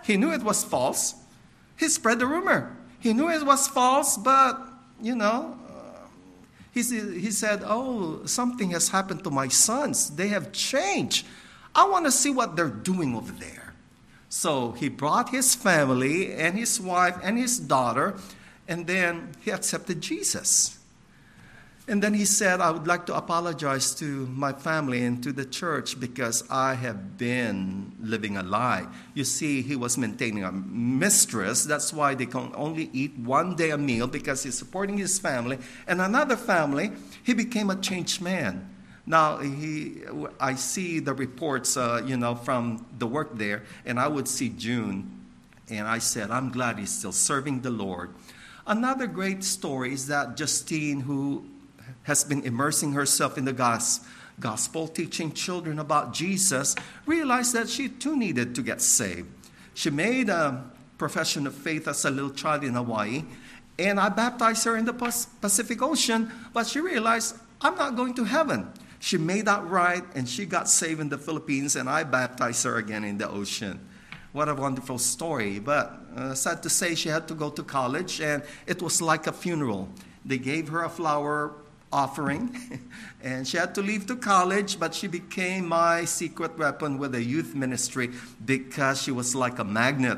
He 0.03 0.17
knew 0.17 0.31
it 0.31 0.43
was 0.43 0.63
false. 0.63 1.15
He 1.77 1.89
spread 1.89 2.19
the 2.19 2.25
rumor. 2.25 2.75
He 2.99 3.13
knew 3.13 3.29
it 3.29 3.45
was 3.45 3.67
false, 3.67 4.17
but, 4.17 4.59
you 5.01 5.15
know, 5.15 5.57
uh, 5.69 6.07
he, 6.73 6.81
he 6.81 7.31
said, 7.31 7.61
Oh, 7.65 8.25
something 8.25 8.71
has 8.71 8.89
happened 8.89 9.23
to 9.23 9.29
my 9.29 9.47
sons. 9.47 10.15
They 10.15 10.29
have 10.29 10.51
changed. 10.51 11.27
I 11.75 11.87
want 11.87 12.05
to 12.05 12.11
see 12.11 12.31
what 12.31 12.55
they're 12.55 12.69
doing 12.69 13.15
over 13.15 13.31
there. 13.33 13.66
So 14.29 14.71
he 14.71 14.89
brought 14.89 15.29
his 15.29 15.55
family 15.55 16.33
and 16.33 16.57
his 16.57 16.81
wife 16.81 17.17
and 17.23 17.37
his 17.37 17.59
daughter, 17.59 18.15
and 18.67 18.85
then 18.85 19.33
he 19.41 19.51
accepted 19.51 20.01
Jesus. 20.01 20.77
And 21.89 22.03
then 22.03 22.13
he 22.13 22.25
said, 22.25 22.59
I 22.59 22.71
would 22.71 22.85
like 22.85 23.05
to 23.05 23.15
apologize 23.15 23.95
to 23.95 24.25
my 24.27 24.51
family 24.51 25.05
and 25.05 25.23
to 25.23 25.31
the 25.31 25.45
church 25.45 25.97
because 25.97 26.43
I 26.49 26.73
have 26.73 27.17
been 27.17 27.93
living 28.01 28.35
a 28.35 28.43
lie. 28.43 28.87
You 29.13 29.23
see, 29.23 29.61
he 29.61 29.77
was 29.77 29.97
maintaining 29.97 30.43
a 30.43 30.51
mistress. 30.51 31.63
That's 31.63 31.93
why 31.93 32.13
they 32.13 32.25
can 32.25 32.51
only 32.55 32.89
eat 32.91 33.17
one 33.17 33.55
day 33.55 33.69
a 33.69 33.77
meal 33.77 34.07
because 34.07 34.43
he's 34.43 34.57
supporting 34.57 34.97
his 34.97 35.17
family. 35.17 35.59
And 35.87 36.01
another 36.01 36.35
family, 36.35 36.91
he 37.23 37.33
became 37.33 37.69
a 37.69 37.75
changed 37.77 38.21
man. 38.21 38.69
Now, 39.09 39.37
he, 39.37 40.01
I 40.37 40.55
see 40.55 40.99
the 40.99 41.13
reports, 41.13 41.77
uh, 41.77 42.03
you 42.05 42.17
know, 42.17 42.35
from 42.35 42.85
the 42.99 43.07
work 43.07 43.37
there, 43.37 43.63
and 43.85 43.97
I 43.97 44.09
would 44.09 44.27
see 44.27 44.49
June, 44.49 45.09
and 45.69 45.87
I 45.87 45.99
said, 45.99 46.29
I'm 46.29 46.51
glad 46.51 46.77
he's 46.77 46.91
still 46.91 47.13
serving 47.13 47.61
the 47.61 47.69
Lord. 47.69 48.13
Another 48.67 49.07
great 49.07 49.45
story 49.45 49.93
is 49.93 50.07
that 50.07 50.35
Justine, 50.35 50.99
who 50.99 51.45
has 52.03 52.25
been 52.25 52.43
immersing 52.43 52.91
herself 52.91 53.37
in 53.37 53.45
the 53.45 53.53
gospel, 54.41 54.89
teaching 54.89 55.31
children 55.31 55.79
about 55.79 56.13
Jesus, 56.13 56.75
realized 57.05 57.53
that 57.53 57.69
she 57.69 57.87
too 57.87 58.17
needed 58.17 58.55
to 58.55 58.61
get 58.61 58.81
saved. 58.81 59.29
She 59.73 59.89
made 59.89 60.27
a 60.27 60.65
profession 60.97 61.47
of 61.47 61.55
faith 61.55 61.87
as 61.87 62.03
a 62.03 62.11
little 62.11 62.31
child 62.31 62.65
in 62.65 62.73
Hawaii, 62.73 63.23
and 63.79 64.01
I 64.01 64.09
baptized 64.09 64.65
her 64.65 64.75
in 64.75 64.83
the 64.83 64.91
Pacific 64.91 65.81
Ocean, 65.81 66.29
but 66.51 66.67
she 66.67 66.81
realized 66.81 67.37
I'm 67.61 67.75
not 67.75 67.95
going 67.95 68.13
to 68.15 68.25
heaven. 68.25 68.67
She 68.99 69.17
made 69.17 69.45
that 69.45 69.65
right, 69.67 70.03
and 70.15 70.27
she 70.27 70.45
got 70.45 70.69
saved 70.69 70.99
in 70.99 71.09
the 71.09 71.17
Philippines, 71.17 71.75
and 71.75 71.89
I 71.89 72.03
baptized 72.03 72.63
her 72.63 72.77
again 72.77 73.03
in 73.03 73.17
the 73.17 73.29
ocean. 73.29 73.79
What 74.33 74.49
a 74.49 74.55
wonderful 74.55 74.97
story. 74.97 75.59
But 75.59 75.93
uh, 76.15 76.33
sad 76.33 76.63
to 76.63 76.69
say, 76.69 76.95
she 76.95 77.09
had 77.09 77.27
to 77.27 77.33
go 77.33 77.49
to 77.49 77.63
college, 77.63 78.21
and 78.21 78.43
it 78.65 78.81
was 78.81 79.01
like 79.01 79.27
a 79.27 79.31
funeral. 79.31 79.89
They 80.25 80.37
gave 80.37 80.69
her 80.69 80.83
a 80.83 80.89
flower 80.89 81.53
offering. 81.91 82.81
and 83.23 83.47
she 83.47 83.57
had 83.57 83.73
to 83.75 83.81
leave 83.81 84.05
to 84.07 84.15
college, 84.15 84.79
but 84.79 84.93
she 84.93 85.07
became 85.07 85.67
my 85.67 86.05
secret 86.05 86.57
weapon 86.57 86.97
with 86.97 87.13
the 87.13 87.23
youth 87.23 87.55
ministry 87.55 88.11
because 88.45 89.01
she 89.01 89.11
was 89.11 89.35
like 89.35 89.59
a 89.59 89.63
magnet. 89.63 90.17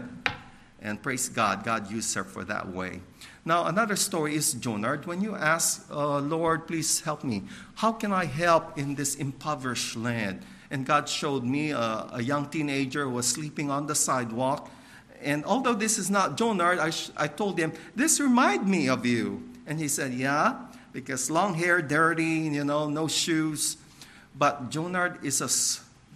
And 0.81 1.01
praise 1.01 1.29
God, 1.29 1.63
God 1.63 1.91
used 1.91 2.13
her 2.15 2.23
for 2.23 2.43
that 2.45 2.69
way. 2.69 3.01
Now, 3.49 3.65
another 3.65 3.95
story 3.95 4.35
is 4.35 4.53
Jonard. 4.53 5.07
When 5.07 5.21
you 5.21 5.35
ask, 5.35 5.83
uh, 5.89 6.19
Lord, 6.19 6.67
please 6.67 7.01
help 7.01 7.23
me, 7.23 7.45
how 7.73 7.91
can 7.91 8.13
I 8.13 8.25
help 8.25 8.77
in 8.77 8.93
this 8.93 9.15
impoverished 9.15 9.95
land? 9.97 10.45
And 10.69 10.85
God 10.85 11.09
showed 11.09 11.43
me 11.43 11.71
a, 11.71 12.05
a 12.13 12.21
young 12.21 12.47
teenager 12.47 13.05
who 13.05 13.09
was 13.09 13.25
sleeping 13.25 13.71
on 13.71 13.87
the 13.87 13.95
sidewalk. 13.95 14.69
And 15.19 15.43
although 15.45 15.73
this 15.73 15.97
is 15.97 16.11
not 16.11 16.37
Jonard, 16.37 16.77
I, 16.77 16.91
sh- 16.91 17.09
I 17.17 17.25
told 17.25 17.57
him, 17.57 17.73
This 17.95 18.19
reminds 18.19 18.67
me 18.67 18.87
of 18.87 19.03
you. 19.03 19.41
And 19.65 19.79
he 19.79 19.87
said, 19.87 20.13
Yeah 20.13 20.67
because 20.93 21.31
long 21.31 21.55
hair, 21.55 21.81
dirty, 21.81 22.53
you 22.53 22.63
know, 22.63 22.87
no 22.87 23.07
shoes. 23.07 23.77
But 24.37 24.69
Jonard 24.69 25.23
is 25.23 25.41
a 25.41 25.49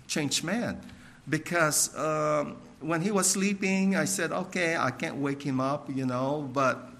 changed 0.08 0.44
man. 0.44 0.80
because 1.28 1.96
um, 1.98 2.58
when 2.80 3.02
he 3.02 3.10
was 3.10 3.28
sleeping, 3.28 3.96
I 3.96 4.06
said, 4.06 4.32
okay, 4.32 4.76
I 4.76 4.92
can't 4.92 5.16
wake 5.16 5.42
him 5.42 5.60
up, 5.60 5.90
you 5.90 6.06
know. 6.06 6.48
But 6.54 6.93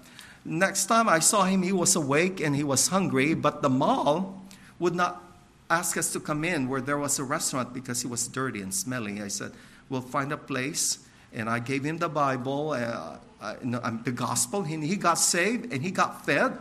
next 0.44 0.86
time 0.86 1.08
I 1.08 1.18
saw 1.18 1.44
him, 1.44 1.62
he 1.62 1.72
was 1.72 1.96
awake 1.96 2.40
and 2.40 2.54
he 2.54 2.64
was 2.64 2.88
hungry, 2.88 3.34
but 3.34 3.62
the 3.62 3.68
mall 3.68 4.42
would 4.78 4.94
not 4.94 5.22
ask 5.70 5.96
us 5.96 6.12
to 6.12 6.20
come 6.20 6.44
in 6.44 6.68
where 6.68 6.80
there 6.80 6.98
was 6.98 7.18
a 7.18 7.24
restaurant 7.24 7.72
because 7.72 8.02
he 8.02 8.06
was 8.06 8.28
dirty 8.28 8.60
and 8.60 8.72
smelly. 8.74 9.22
I 9.22 9.28
said, 9.28 9.52
we'll 9.88 10.00
find 10.00 10.32
a 10.32 10.36
place. 10.36 10.98
And 11.32 11.48
I 11.48 11.58
gave 11.58 11.84
him 11.84 11.98
the 11.98 12.08
Bible, 12.08 12.70
uh, 12.70 13.16
uh, 13.40 13.54
the 14.04 14.12
gospel. 14.12 14.62
He, 14.62 14.76
he 14.86 14.96
got 14.96 15.14
saved 15.14 15.72
and 15.72 15.82
he 15.82 15.90
got 15.90 16.24
fed. 16.24 16.56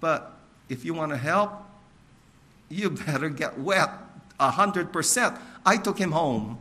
But 0.00 0.32
if 0.68 0.84
you 0.84 0.94
want 0.94 1.12
to 1.12 1.18
help, 1.18 1.52
you 2.68 2.90
better 3.06 3.28
get 3.28 3.58
wet 3.58 3.90
a 4.38 4.50
hundred 4.50 4.92
percent. 4.92 5.36
I 5.64 5.76
took 5.76 5.98
him 5.98 6.12
home, 6.12 6.58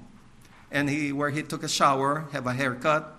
and 0.71 0.89
he 0.89 1.13
where 1.13 1.29
he 1.29 1.41
took 1.41 1.63
a 1.63 1.69
shower, 1.69 2.27
have 2.33 2.45
a 2.45 2.53
haircut, 2.53 3.15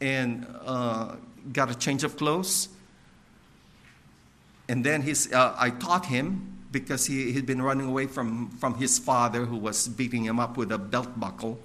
and 0.00 0.46
uh, 0.64 1.16
got 1.52 1.70
a 1.70 1.74
change 1.74 2.04
of 2.04 2.16
clothes. 2.16 2.68
And 4.68 4.84
then 4.84 5.02
he's, 5.02 5.32
uh, 5.32 5.54
I 5.58 5.70
taught 5.70 6.06
him 6.06 6.58
because 6.70 7.06
he 7.06 7.32
had 7.32 7.46
been 7.46 7.62
running 7.62 7.88
away 7.88 8.06
from, 8.06 8.50
from 8.58 8.74
his 8.74 8.98
father 8.98 9.44
who 9.44 9.56
was 9.56 9.88
beating 9.88 10.24
him 10.24 10.40
up 10.40 10.56
with 10.56 10.72
a 10.72 10.78
belt 10.78 11.20
buckle. 11.20 11.58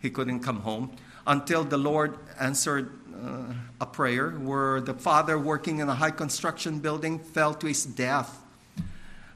He 0.00 0.10
couldn't 0.10 0.40
come 0.40 0.60
home 0.60 0.90
until 1.26 1.64
the 1.64 1.78
Lord 1.78 2.18
answered 2.38 2.90
uh, 3.14 3.52
a 3.80 3.86
prayer 3.86 4.30
where 4.30 4.80
the 4.80 4.94
father, 4.94 5.38
working 5.38 5.78
in 5.78 5.88
a 5.88 5.94
high 5.94 6.10
construction 6.10 6.80
building, 6.80 7.18
fell 7.18 7.54
to 7.54 7.66
his 7.66 7.84
death, 7.84 8.38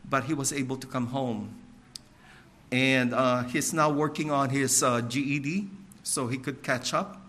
but 0.08 0.24
he 0.24 0.34
was 0.34 0.52
able 0.52 0.76
to 0.76 0.86
come 0.86 1.08
home. 1.08 1.54
And 2.72 3.14
uh, 3.14 3.44
he's 3.44 3.72
now 3.72 3.90
working 3.90 4.30
on 4.30 4.50
his 4.50 4.82
uh, 4.82 5.00
GED 5.02 5.68
so 6.02 6.26
he 6.26 6.38
could 6.38 6.62
catch 6.62 6.92
up. 6.92 7.24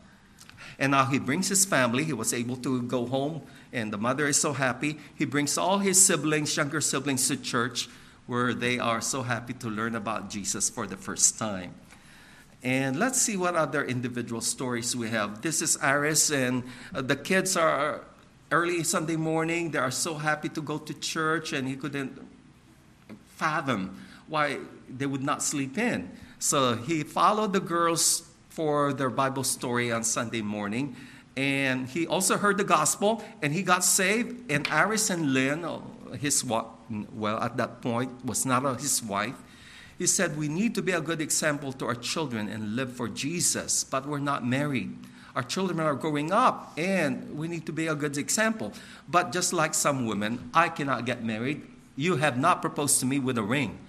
And 0.77 0.91
now 0.91 1.05
he 1.05 1.19
brings 1.19 1.47
his 1.47 1.65
family. 1.65 2.03
He 2.03 2.13
was 2.13 2.33
able 2.33 2.57
to 2.57 2.81
go 2.83 3.05
home, 3.05 3.41
and 3.71 3.93
the 3.93 3.97
mother 3.97 4.27
is 4.27 4.39
so 4.39 4.53
happy. 4.53 4.97
He 5.15 5.25
brings 5.25 5.57
all 5.57 5.79
his 5.79 6.03
siblings, 6.03 6.55
younger 6.55 6.81
siblings, 6.81 7.27
to 7.29 7.37
church 7.37 7.87
where 8.27 8.53
they 8.53 8.79
are 8.79 9.01
so 9.01 9.21
happy 9.21 9.53
to 9.53 9.69
learn 9.69 9.95
about 9.95 10.29
Jesus 10.29 10.69
for 10.69 10.87
the 10.87 10.97
first 10.97 11.37
time. 11.37 11.73
And 12.63 12.97
let's 12.97 13.21
see 13.21 13.37
what 13.37 13.55
other 13.55 13.85
individual 13.85 14.41
stories 14.41 14.95
we 14.95 15.09
have. 15.09 15.41
This 15.41 15.61
is 15.61 15.77
Iris, 15.77 16.31
and 16.31 16.63
uh, 16.93 17.01
the 17.01 17.15
kids 17.15 17.55
are 17.55 18.01
early 18.51 18.83
Sunday 18.83 19.15
morning. 19.15 19.71
They 19.71 19.77
are 19.77 19.91
so 19.91 20.15
happy 20.15 20.49
to 20.49 20.61
go 20.61 20.79
to 20.79 20.93
church, 20.95 21.53
and 21.53 21.67
he 21.67 21.75
couldn't 21.75 22.19
fathom 23.35 24.01
why 24.27 24.57
they 24.89 25.05
would 25.05 25.23
not 25.23 25.43
sleep 25.43 25.77
in. 25.77 26.09
So 26.39 26.75
he 26.75 27.03
followed 27.03 27.53
the 27.53 27.59
girls 27.59 28.24
for 28.55 28.93
their 28.93 29.09
Bible 29.09 29.43
story 29.43 29.91
on 29.91 30.03
Sunday 30.03 30.41
morning. 30.41 30.95
And 31.35 31.87
he 31.89 32.07
also 32.07 32.37
heard 32.37 32.57
the 32.57 32.63
gospel 32.63 33.21
and 33.41 33.51
he 33.51 33.61
got 33.61 33.83
saved. 33.83 34.49
And 34.49 34.65
Aris 34.71 35.09
and 35.09 35.33
Lynn, 35.33 35.65
uh, 35.65 35.81
his 36.17 36.43
well, 36.43 37.39
at 37.41 37.57
that 37.57 37.81
point, 37.81 38.23
was 38.23 38.45
not 38.45 38.63
his 38.79 39.03
wife. 39.03 39.35
He 39.97 40.07
said, 40.07 40.37
We 40.37 40.47
need 40.47 40.73
to 40.75 40.81
be 40.81 40.93
a 40.93 41.01
good 41.01 41.19
example 41.19 41.73
to 41.73 41.85
our 41.85 41.95
children 41.95 42.47
and 42.47 42.77
live 42.77 42.93
for 42.93 43.09
Jesus, 43.09 43.83
but 43.83 44.07
we're 44.07 44.19
not 44.19 44.45
married. 44.47 44.95
Our 45.35 45.43
children 45.43 45.81
are 45.81 45.95
growing 45.95 46.31
up 46.31 46.71
and 46.77 47.37
we 47.37 47.49
need 47.49 47.65
to 47.65 47.73
be 47.73 47.87
a 47.87 47.95
good 47.95 48.17
example. 48.17 48.71
But 49.09 49.33
just 49.33 49.51
like 49.51 49.73
some 49.73 50.05
women, 50.05 50.49
I 50.53 50.69
cannot 50.69 51.05
get 51.05 51.25
married. 51.25 51.67
You 51.97 52.15
have 52.15 52.37
not 52.37 52.61
proposed 52.61 53.01
to 53.01 53.05
me 53.05 53.19
with 53.19 53.37
a 53.37 53.43
ring. 53.43 53.79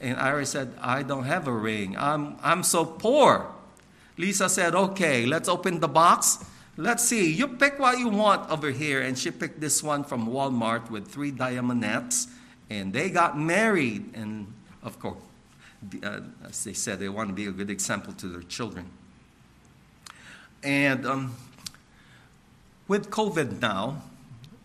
And 0.00 0.16
Iris 0.16 0.50
said, 0.50 0.74
I 0.80 1.02
don't 1.02 1.24
have 1.24 1.48
a 1.48 1.52
ring. 1.52 1.96
I'm, 1.96 2.36
I'm 2.42 2.62
so 2.62 2.84
poor. 2.84 3.50
Lisa 4.16 4.48
said, 4.48 4.74
Okay, 4.74 5.26
let's 5.26 5.48
open 5.48 5.80
the 5.80 5.88
box. 5.88 6.44
Let's 6.76 7.04
see. 7.04 7.32
You 7.32 7.48
pick 7.48 7.78
what 7.78 7.98
you 7.98 8.08
want 8.08 8.50
over 8.50 8.70
here. 8.70 9.00
And 9.00 9.18
she 9.18 9.30
picked 9.30 9.60
this 9.60 9.82
one 9.82 10.04
from 10.04 10.28
Walmart 10.28 10.90
with 10.90 11.08
three 11.08 11.32
diamondettes. 11.32 12.28
And 12.68 12.92
they 12.92 13.10
got 13.10 13.38
married. 13.38 14.14
And 14.14 14.52
of 14.82 14.98
course, 14.98 15.18
uh, 16.02 16.20
as 16.44 16.64
they 16.64 16.74
said, 16.74 16.98
they 16.98 17.08
want 17.08 17.28
to 17.28 17.34
be 17.34 17.46
a 17.46 17.52
good 17.52 17.70
example 17.70 18.12
to 18.14 18.28
their 18.28 18.42
children. 18.42 18.90
And 20.62 21.06
um, 21.06 21.36
with 22.88 23.10
COVID 23.10 23.60
now, 23.60 24.02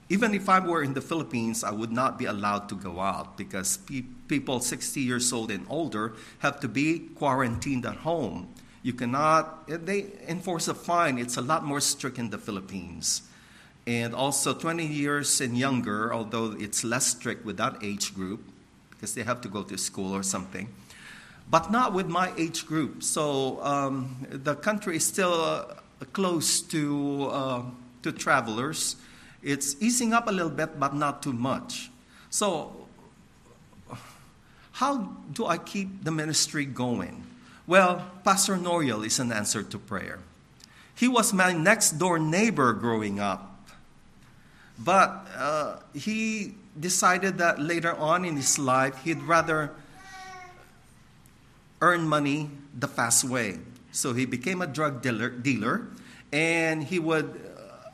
even 0.10 0.34
if 0.34 0.50
I 0.50 0.60
were 0.60 0.84
in 0.84 0.94
the 0.94 1.02
Philippines, 1.02 1.64
I 1.64 1.72
would 1.72 1.92
not 1.92 2.20
be 2.20 2.26
allowed 2.26 2.68
to 2.70 2.76
go 2.76 3.00
out 3.00 3.38
because 3.38 3.78
pe- 3.78 4.04
people 4.28 4.60
60 4.60 5.00
years 5.00 5.32
old 5.32 5.50
and 5.52 5.66
older 5.70 6.14
have 6.40 6.60
to 6.60 6.68
be 6.68 7.00
quarantined 7.16 7.86
at 7.86 7.98
home. 7.98 8.54
You 8.84 8.94
cannot, 8.94 9.68
they 9.68 10.08
enforce 10.28 10.68
a 10.68 10.74
fine. 10.74 11.18
It's 11.18 11.38
a 11.38 11.42
lot 11.42 11.64
more 11.64 11.80
strict 11.80 12.18
in 12.18 12.30
the 12.30 12.38
Philippines. 12.38 13.22
And 13.86 14.14
also 14.14 14.54
20 14.54 14.86
years 14.86 15.42
and 15.42 15.58
younger, 15.58 16.14
although 16.14 16.56
it's 16.58 16.84
less 16.84 17.08
strict 17.08 17.46
with 17.46 17.58
that 17.58 17.78
age 17.84 18.14
group 18.14 18.44
because 18.92 19.14
they 19.16 19.24
have 19.24 19.42
to 19.42 19.50
go 19.50 19.64
to 19.64 19.78
school 19.78 20.16
or 20.16 20.24
something, 20.24 20.70
but 21.50 21.72
not 21.72 21.94
with 21.94 22.08
my 22.08 22.32
age 22.38 22.68
group. 22.68 23.02
So 23.04 23.64
um, 23.64 24.28
the 24.30 24.56
country 24.56 24.98
is 24.98 25.06
still 25.06 25.34
uh, 25.34 25.66
close 26.14 26.62
to, 26.62 27.30
uh, 27.32 27.64
to 28.04 28.12
travelers 28.12 28.96
it's 29.44 29.76
easing 29.82 30.14
up 30.14 30.28
a 30.28 30.32
little 30.32 30.52
bit, 30.52 30.80
but 30.80 30.94
not 30.94 31.24
too 31.24 31.34
much. 31.34 31.90
So, 32.30 32.88
how 34.74 34.98
do 35.34 35.48
I 35.48 35.58
keep 35.58 36.04
the 36.04 36.12
ministry 36.12 36.66
going? 36.66 37.26
Well, 37.72 38.06
Pastor 38.26 38.58
Noriel 38.58 39.06
is 39.06 39.18
an 39.20 39.32
answer 39.32 39.64
to 39.64 39.80
prayer. 39.80 40.20
He 40.94 41.08
was 41.08 41.32
my 41.32 41.54
next 41.54 41.92
door 41.92 42.20
neighbor 42.20 42.74
growing 42.74 43.22
up. 43.22 43.70
But 44.78 45.26
uh, 45.38 45.78
he 45.94 46.56
decided 46.78 47.38
that 47.38 47.62
later 47.62 47.96
on 47.96 48.26
in 48.26 48.36
his 48.36 48.60
life, 48.60 49.02
he'd 49.06 49.24
rather 49.24 49.72
earn 51.80 52.10
money 52.10 52.50
the 52.78 52.90
fast 52.90 53.24
way. 53.24 53.60
So 53.94 54.12
he 54.12 54.26
became 54.26 54.62
a 54.62 54.68
drug 54.68 55.02
dealer, 55.02 55.30
dealer 55.30 55.88
and 56.34 56.84
he 56.84 57.00
would 57.00 57.40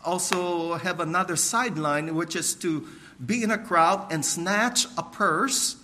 also 0.03 0.73
have 0.81 0.99
another 0.99 1.35
sideline, 1.35 2.15
which 2.15 2.35
is 2.35 2.55
to 2.65 2.87
be 3.23 3.43
in 3.43 3.51
a 3.51 3.59
crowd 3.59 4.11
and 4.11 4.25
snatch 4.25 4.87
a 4.97 5.03
purse 5.03 5.75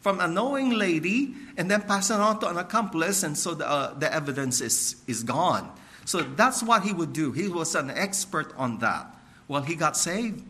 from 0.00 0.20
a 0.20 0.28
knowing 0.28 0.70
lady 0.70 1.34
and 1.56 1.70
then 1.70 1.82
pass 1.82 2.10
it 2.10 2.20
on 2.20 2.38
to 2.40 2.48
an 2.48 2.56
accomplice, 2.56 3.22
and 3.22 3.36
so 3.36 3.54
the, 3.54 3.68
uh, 3.68 3.94
the 3.94 4.12
evidence 4.12 4.60
is, 4.60 4.96
is 5.06 5.22
gone. 5.22 5.70
So 6.04 6.22
that's 6.22 6.62
what 6.62 6.84
he 6.84 6.92
would 6.92 7.12
do. 7.12 7.32
He 7.32 7.48
was 7.48 7.74
an 7.74 7.90
expert 7.90 8.54
on 8.56 8.78
that. 8.78 9.14
Well, 9.48 9.62
he 9.62 9.74
got 9.74 9.96
saved. 9.96 10.42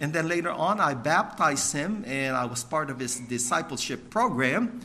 And 0.00 0.12
then 0.12 0.28
later 0.28 0.50
on, 0.50 0.80
I 0.80 0.94
baptized 0.94 1.72
him, 1.72 2.04
and 2.06 2.34
I 2.34 2.46
was 2.46 2.64
part 2.64 2.88
of 2.88 2.98
his 2.98 3.20
discipleship 3.20 4.08
program. 4.08 4.80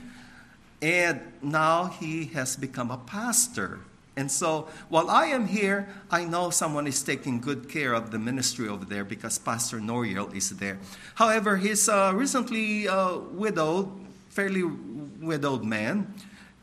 And 0.82 1.22
now 1.42 1.86
he 1.86 2.26
has 2.26 2.58
become 2.58 2.92
a 2.92 2.98
pastor. 2.98 3.80
And 4.18 4.32
so 4.32 4.70
while 4.88 5.10
I 5.10 5.26
am 5.26 5.48
here, 5.48 5.90
I 6.10 6.24
know 6.24 6.50
someone 6.50 6.88
is 6.88 7.04
taking 7.04 7.42
good 7.42 7.68
care 7.68 7.94
of 7.94 8.12
the 8.12 8.20
ministry 8.20 8.70
over 8.70 8.86
there 8.86 9.04
because 9.04 9.38
Pastor 9.38 9.80
Noriel 9.80 10.34
is 10.34 10.50
there. 10.52 10.80
However, 11.16 11.58
he's 11.58 11.88
a 11.90 12.14
recently 12.16 12.88
uh, 12.88 13.18
widowed, 13.18 13.92
fairly 14.30 14.64
widowed 14.64 15.64
man, 15.66 16.14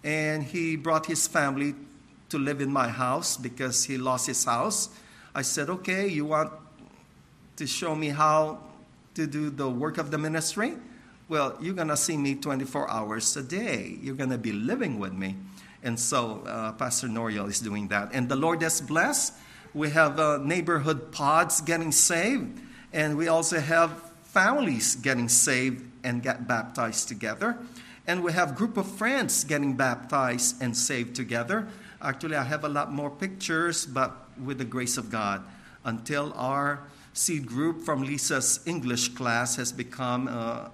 and 0.02 0.42
he 0.42 0.76
brought 0.76 1.06
his 1.06 1.28
family 1.28 1.74
to 2.30 2.38
live 2.38 2.62
in 2.62 2.72
my 2.72 2.88
house 2.88 3.36
because 3.36 3.84
he 3.84 3.98
lost 3.98 4.26
his 4.26 4.44
house. 4.44 4.88
I 5.34 5.42
said, 5.42 5.68
Okay, 5.68 6.08
you 6.08 6.24
want 6.24 6.50
to 7.56 7.66
show 7.66 7.94
me 7.94 8.08
how 8.08 8.60
to 9.14 9.26
do 9.26 9.50
the 9.50 9.68
work 9.68 9.98
of 9.98 10.10
the 10.10 10.16
ministry? 10.16 10.74
Well, 11.28 11.56
you're 11.60 11.74
going 11.74 11.88
to 11.88 11.96
see 11.96 12.16
me 12.16 12.34
24 12.34 12.90
hours 12.90 13.36
a 13.36 13.42
day. 13.42 13.98
You're 14.00 14.14
going 14.14 14.30
to 14.30 14.38
be 14.38 14.52
living 14.52 14.98
with 14.98 15.12
me. 15.12 15.36
And 15.82 15.98
so 15.98 16.42
uh, 16.46 16.72
Pastor 16.72 17.08
Noriel 17.08 17.48
is 17.48 17.60
doing 17.60 17.88
that. 17.88 18.10
And 18.12 18.28
the 18.28 18.36
Lord 18.36 18.62
has 18.62 18.80
blessed. 18.80 19.34
We 19.74 19.90
have 19.90 20.20
uh, 20.20 20.38
neighborhood 20.38 21.12
pods 21.12 21.60
getting 21.60 21.92
saved, 21.92 22.60
and 22.92 23.16
we 23.16 23.28
also 23.28 23.58
have 23.58 23.90
families 24.24 24.96
getting 24.96 25.28
saved 25.28 25.84
and 26.04 26.22
get 26.22 26.46
baptized 26.46 27.08
together. 27.08 27.58
And 28.06 28.22
we 28.22 28.32
have 28.32 28.54
group 28.56 28.76
of 28.76 28.86
friends 28.86 29.44
getting 29.44 29.74
baptized 29.74 30.60
and 30.60 30.76
saved 30.76 31.14
together. 31.16 31.68
Actually, 32.00 32.36
I 32.36 32.42
have 32.42 32.64
a 32.64 32.68
lot 32.68 32.92
more 32.92 33.10
pictures, 33.10 33.86
but 33.86 34.12
with 34.42 34.58
the 34.58 34.64
grace 34.64 34.98
of 34.98 35.10
God, 35.10 35.42
until 35.84 36.32
our 36.34 36.80
seed 37.12 37.46
group 37.46 37.82
from 37.82 38.02
Lisa's 38.02 38.60
English 38.66 39.08
class 39.10 39.56
has 39.56 39.72
become, 39.72 40.28
uh, 40.28 40.68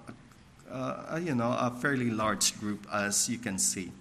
uh, 0.71 1.19
you 1.21 1.35
know, 1.35 1.51
a 1.51 1.71
fairly 1.79 2.09
large 2.09 2.59
group, 2.59 2.87
as 2.91 3.29
you 3.29 3.37
can 3.37 3.59
see. 3.59 3.91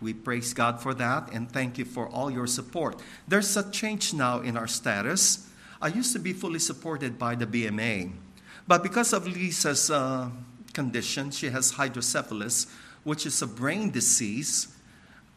We 0.00 0.12
praise 0.12 0.52
God 0.52 0.80
for 0.80 0.94
that 0.94 1.32
and 1.32 1.50
thank 1.50 1.78
you 1.78 1.84
for 1.84 2.08
all 2.08 2.30
your 2.30 2.46
support. 2.46 3.00
There's 3.26 3.56
a 3.56 3.70
change 3.70 4.12
now 4.12 4.40
in 4.40 4.56
our 4.56 4.66
status. 4.66 5.48
I 5.80 5.88
used 5.88 6.12
to 6.12 6.18
be 6.18 6.32
fully 6.32 6.58
supported 6.58 7.18
by 7.18 7.34
the 7.34 7.46
BMA, 7.46 8.12
but 8.66 8.82
because 8.82 9.12
of 9.12 9.26
Lisa's 9.26 9.90
uh, 9.90 10.30
condition, 10.72 11.30
she 11.30 11.48
has 11.48 11.72
hydrocephalus, 11.72 12.66
which 13.04 13.26
is 13.26 13.40
a 13.40 13.46
brain 13.46 13.90
disease. 13.90 14.68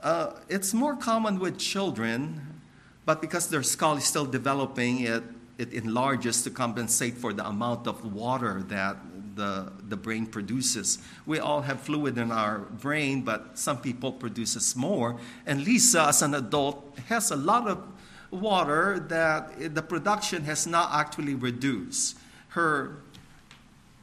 Uh, 0.02 0.32
it's 0.50 0.74
more 0.74 0.96
common 0.96 1.40
with 1.40 1.58
children, 1.58 2.62
but 3.06 3.22
because 3.22 3.48
their 3.50 3.64
skull 3.64 3.98
is 3.98 4.06
still 4.06 4.26
developing, 4.26 5.02
it, 5.02 5.24
it 5.58 5.74
enlarges 5.74 6.44
to 6.44 6.50
compensate 6.50 7.18
for 7.18 7.34
the 7.34 7.46
amount 7.46 7.88
of 7.88 8.14
water 8.14 8.64
that 8.68 8.98
the, 9.40 9.72
the 9.88 9.96
brain 9.96 10.26
produces. 10.26 11.00
We 11.26 11.40
all 11.40 11.62
have 11.62 11.80
fluid 11.80 12.18
in 12.18 12.32
our 12.32 12.60
brain, 12.60 13.22
but 13.22 13.58
some 13.58 13.78
people 13.78 14.12
produces 14.12 14.76
more. 14.76 15.18
And 15.46 15.64
Lisa, 15.64 16.10
as 16.10 16.22
an 16.22 16.36
adult, 16.36 17.00
has 17.08 17.32
a 17.32 17.38
lot 17.38 17.68
of 17.68 17.82
water 18.32 19.00
that 19.08 19.74
the 19.74 19.82
production 19.82 20.44
has 20.44 20.68
not 20.68 20.90
actually 20.94 21.36
reduced. 21.36 22.18
Her, 22.50 22.98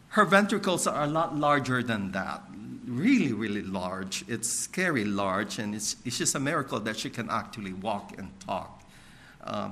her 0.09 0.25
ventricles 0.25 0.87
are 0.87 1.05
a 1.05 1.07
lot 1.07 1.37
larger 1.37 1.83
than 1.83 2.13
that. 2.13 2.43
Really, 2.87 3.33
really 3.35 3.63
large. 3.63 4.25
It's 4.29 4.49
scary 4.49 5.05
large, 5.05 5.59
and 5.59 5.75
it's, 5.75 5.97
it's 6.05 6.19
just 6.19 6.35
a 6.35 6.41
miracle 6.41 6.81
that 6.81 6.97
she 6.97 7.11
can 7.11 7.29
actually 7.29 7.75
walk 7.75 8.15
and 8.17 8.29
talk. 8.41 8.83
Uh, 9.45 9.71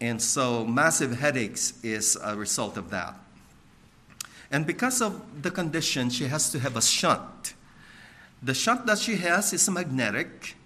and 0.00 0.22
so, 0.22 0.64
massive 0.64 1.18
headaches 1.18 1.82
is 1.82 2.16
a 2.22 2.36
result 2.36 2.76
of 2.76 2.90
that. 2.90 3.18
And 4.50 4.66
because 4.66 5.02
of 5.02 5.42
the 5.42 5.50
condition, 5.50 6.10
she 6.10 6.24
has 6.24 6.50
to 6.50 6.58
have 6.58 6.76
a 6.76 6.82
shunt. 6.82 7.54
The 8.42 8.54
shunt 8.54 8.86
that 8.86 8.98
she 8.98 9.16
has 9.16 9.52
is 9.52 9.68
magnetic, 9.68 10.56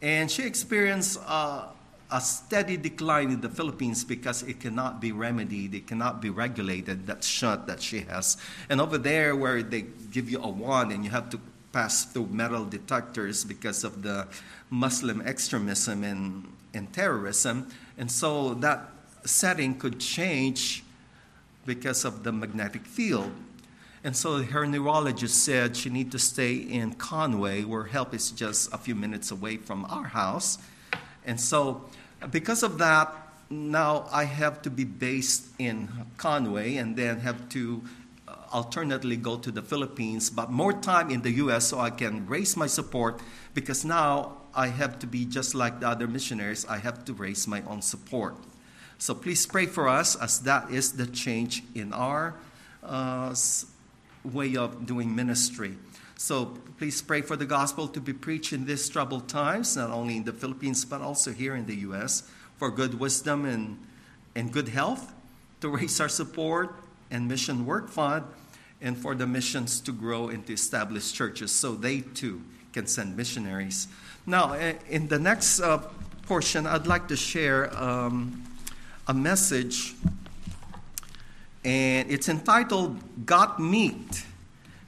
and 0.00 0.30
she 0.30 0.42
experienced 0.42 1.20
a 1.26 2.20
steady 2.20 2.76
decline 2.76 3.30
in 3.30 3.40
the 3.40 3.48
Philippines 3.48 4.04
because 4.04 4.42
it 4.42 4.60
cannot 4.60 5.00
be 5.00 5.12
remedied, 5.12 5.74
it 5.74 5.86
cannot 5.86 6.20
be 6.20 6.30
regulated, 6.30 7.06
that 7.06 7.22
shunt 7.24 7.66
that 7.66 7.80
she 7.80 8.00
has. 8.00 8.36
And 8.68 8.80
over 8.80 8.98
there, 8.98 9.36
where 9.36 9.62
they 9.62 9.86
give 10.10 10.28
you 10.28 10.42
a 10.42 10.48
wand 10.48 10.92
and 10.92 11.04
you 11.04 11.10
have 11.10 11.30
to 11.30 11.40
pass 11.72 12.04
through 12.04 12.26
metal 12.26 12.64
detectors 12.64 13.44
because 13.44 13.82
of 13.84 14.02
the 14.02 14.26
Muslim 14.68 15.22
extremism 15.22 16.04
and, 16.04 16.52
and 16.74 16.92
terrorism. 16.92 17.68
And 17.96 18.10
so 18.10 18.54
that 18.54 18.90
setting 19.24 19.78
could 19.78 19.98
change 19.98 20.84
because 21.64 22.04
of 22.04 22.24
the 22.24 22.32
magnetic 22.32 22.86
field. 22.86 23.32
And 24.04 24.16
so 24.16 24.42
her 24.42 24.66
neurologist 24.66 25.44
said 25.44 25.76
she 25.76 25.88
need 25.88 26.10
to 26.10 26.18
stay 26.18 26.54
in 26.54 26.94
Conway, 26.94 27.62
where 27.62 27.84
help 27.84 28.14
is 28.14 28.30
just 28.32 28.72
a 28.72 28.78
few 28.78 28.94
minutes 28.96 29.30
away 29.30 29.58
from 29.58 29.84
our 29.88 30.04
house. 30.04 30.58
And 31.24 31.40
so, 31.40 31.88
because 32.30 32.64
of 32.64 32.78
that, 32.78 33.14
now 33.48 34.08
I 34.10 34.24
have 34.24 34.62
to 34.62 34.70
be 34.70 34.84
based 34.84 35.46
in 35.58 35.88
Conway 36.16 36.76
and 36.76 36.96
then 36.96 37.20
have 37.20 37.48
to 37.50 37.82
uh, 38.26 38.34
alternately 38.50 39.16
go 39.16 39.36
to 39.36 39.50
the 39.52 39.62
Philippines, 39.62 40.30
but 40.30 40.50
more 40.50 40.72
time 40.72 41.10
in 41.10 41.22
the 41.22 41.30
US 41.32 41.66
so 41.66 41.78
I 41.78 41.90
can 41.90 42.26
raise 42.26 42.56
my 42.56 42.66
support 42.66 43.20
because 43.54 43.84
now 43.84 44.38
I 44.54 44.68
have 44.68 44.98
to 45.00 45.06
be 45.06 45.24
just 45.24 45.54
like 45.54 45.80
the 45.80 45.88
other 45.88 46.08
missionaries, 46.08 46.66
I 46.66 46.78
have 46.78 47.04
to 47.04 47.12
raise 47.12 47.46
my 47.46 47.62
own 47.68 47.82
support. 47.82 48.36
So 49.02 49.16
please 49.16 49.44
pray 49.46 49.66
for 49.66 49.88
us 49.88 50.14
as 50.14 50.38
that 50.42 50.70
is 50.70 50.92
the 50.92 51.08
change 51.08 51.64
in 51.74 51.92
our 51.92 52.36
uh, 52.84 53.34
way 54.22 54.54
of 54.54 54.86
doing 54.86 55.12
ministry. 55.12 55.74
So 56.16 56.56
please 56.78 57.02
pray 57.02 57.20
for 57.22 57.34
the 57.34 57.44
gospel 57.44 57.88
to 57.88 58.00
be 58.00 58.12
preached 58.12 58.52
in 58.52 58.64
these 58.64 58.88
troubled 58.88 59.28
times, 59.28 59.76
not 59.76 59.90
only 59.90 60.18
in 60.18 60.22
the 60.22 60.32
Philippines, 60.32 60.84
but 60.84 61.00
also 61.00 61.32
here 61.32 61.56
in 61.56 61.66
the 61.66 61.74
U.S., 61.90 62.30
for 62.58 62.70
good 62.70 63.00
wisdom 63.00 63.44
and, 63.44 63.76
and 64.36 64.52
good 64.52 64.68
health, 64.68 65.12
to 65.62 65.68
raise 65.68 66.00
our 66.00 66.08
support 66.08 66.72
and 67.10 67.26
mission 67.26 67.66
work 67.66 67.88
fund, 67.88 68.24
and 68.80 68.96
for 68.96 69.16
the 69.16 69.26
missions 69.26 69.80
to 69.80 69.90
grow 69.90 70.28
and 70.28 70.46
to 70.46 70.52
establish 70.52 71.10
churches 71.10 71.50
so 71.50 71.74
they 71.74 72.02
too 72.02 72.40
can 72.72 72.86
send 72.86 73.16
missionaries. 73.16 73.88
Now, 74.26 74.52
eh, 74.52 74.74
in 74.88 75.08
the 75.08 75.18
next 75.18 75.58
uh, 75.58 75.78
portion, 76.28 76.68
I'd 76.68 76.86
like 76.86 77.08
to 77.08 77.16
share. 77.16 77.76
Um, 77.76 78.44
a 79.08 79.14
message, 79.14 79.94
and 81.64 82.10
it's 82.10 82.28
entitled 82.28 83.26
Got 83.26 83.58
Meat. 83.58 84.24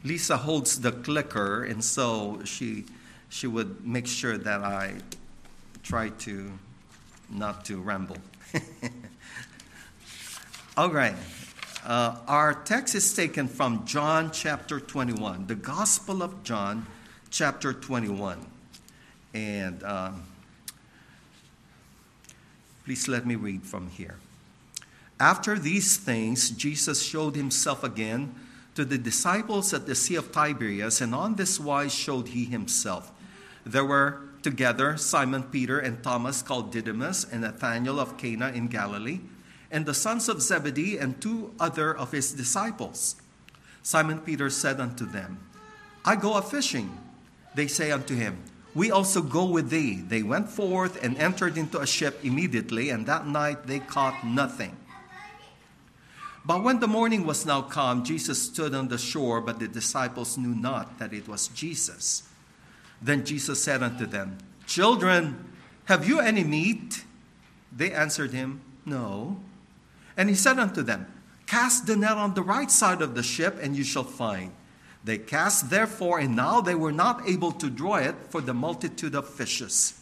Lisa 0.05 0.37
holds 0.37 0.81
the 0.81 0.93
clicker, 0.93 1.65
and 1.65 1.83
so 1.83 2.41
she, 2.45 2.85
she 3.29 3.47
would 3.47 3.87
make 3.87 4.07
sure 4.07 4.39
that 4.39 4.63
I 4.63 4.95
try 5.83 6.11
to 6.11 6.53
not 7.31 7.65
to 7.65 7.81
ramble. 7.81 8.19
All 10.77 10.91
right. 10.91 11.17
Uh, 11.85 12.17
our 12.29 12.55
text 12.55 12.95
is 12.95 13.15
taken 13.15 13.49
from 13.49 13.85
John 13.85 14.31
chapter 14.31 14.79
21, 14.79 15.47
the 15.49 15.55
Gospel 15.55 16.23
of 16.23 16.45
John 16.45 16.87
chapter 17.31 17.73
21. 17.73 18.47
And. 19.35 19.83
Um, 19.83 20.23
Please 22.85 23.09
let 23.09 23.27
me 23.27 23.35
read 23.35 23.63
from 23.63 23.89
here. 23.89 24.17
After 25.19 25.59
these 25.59 25.97
things, 25.97 26.51
Jesus 26.51 27.03
showed 27.03 27.37
himself 27.37 27.83
again 27.83 28.35
to 28.75 28.85
the 28.85 28.99
disciples 28.99 29.73
at 29.73 29.87
the 29.87 29.95
Sea 29.95 30.17
of 30.17 30.33
Tiberias, 30.33 31.01
and 31.01 31.15
on 31.15 31.37
this 31.37 31.61
wise 31.61 31.95
showed 31.95 32.29
he 32.29 32.45
himself. 32.45 33.13
There 33.65 33.85
were 33.85 34.21
together 34.43 34.97
Simon 34.97 35.45
Peter 35.45 35.79
and 35.79 36.03
Thomas 36.03 36.43
called 36.43 36.73
Didymus, 36.73 37.25
and 37.25 37.41
Nathanael 37.41 38.01
of 38.01 38.19
Cana 38.19 38.49
in 38.49 38.67
Galilee, 38.67 39.21
and 39.71 39.87
the 39.87 39.95
sons 39.95 40.29
of 40.29 40.43
Zebedee, 40.43 40.99
and 40.99 41.21
two 41.21 41.55
other 41.59 41.97
of 41.97 42.13
his 42.13 42.33
disciples. 42.33 43.17
Simon 43.83 44.19
Peter 44.19 44.51
said 44.51 44.81
unto 44.81 45.07
them, 45.07 45.39
I 46.05 46.17
go 46.17 46.35
a 46.35 46.43
fishing. 46.43 46.99
They 47.55 47.69
say 47.69 47.91
unto 47.93 48.15
him, 48.15 48.43
we 48.75 48.91
also 48.91 49.23
go 49.23 49.45
with 49.45 49.71
thee. 49.71 49.95
They 49.97 50.23
went 50.23 50.49
forth 50.49 51.03
and 51.03 51.17
entered 51.17 51.57
into 51.57 51.81
a 51.81 51.87
ship 51.87 52.25
immediately, 52.25 52.91
and 52.91 53.07
that 53.07 53.27
night 53.27 53.67
they 53.67 53.79
caught 53.79 54.25
nothing. 54.25 54.77
But 56.45 56.63
when 56.63 56.81
the 56.81 56.89
morning 56.89 57.25
was 57.25 57.47
now 57.47 57.63
come, 57.63 58.05
Jesus 58.05 58.43
stood 58.43 58.75
on 58.75 58.89
the 58.89 58.99
shore, 58.99 59.41
but 59.41 59.59
the 59.59 59.69
disciples 59.69 60.37
knew 60.37 60.55
not 60.55 60.99
that 60.99 61.15
it 61.15 61.27
was 61.27 61.49
Jesus. 61.49 62.25
Then 63.01 63.25
Jesus 63.25 63.63
said 63.63 63.83
unto 63.83 64.07
them, 64.07 64.39
Children, 64.67 65.53
have 65.87 66.07
you 66.07 66.21
any 66.21 66.45
meat? 66.45 67.05
They 67.75 67.93
answered 67.93 68.33
him, 68.33 68.61
No. 68.85 69.41
And 70.17 70.29
he 70.29 70.35
said 70.35 70.59
unto 70.59 70.83
them, 70.83 71.07
Cast 71.47 71.87
the 71.87 71.97
net 71.97 72.13
on 72.13 72.35
the 72.35 72.43
right 72.43 72.71
side 72.71 73.03
of 73.03 73.15
the 73.15 73.23
ship, 73.23 73.59
and 73.61 73.77
you 73.77 73.85
shall 73.85 74.05
find. 74.05 74.53
They 75.05 75.19
cast 75.19 75.69
therefore, 75.69 76.19
and 76.19 76.35
now 76.35 76.63
they 76.63 76.75
were 76.75 76.93
not 76.93 77.29
able 77.29 77.53
to 77.53 77.69
draw 77.69 77.97
it 77.97 78.15
for 78.31 78.41
the 78.41 78.55
multitude 78.55 79.15
of 79.15 79.29
fishes. 79.29 80.01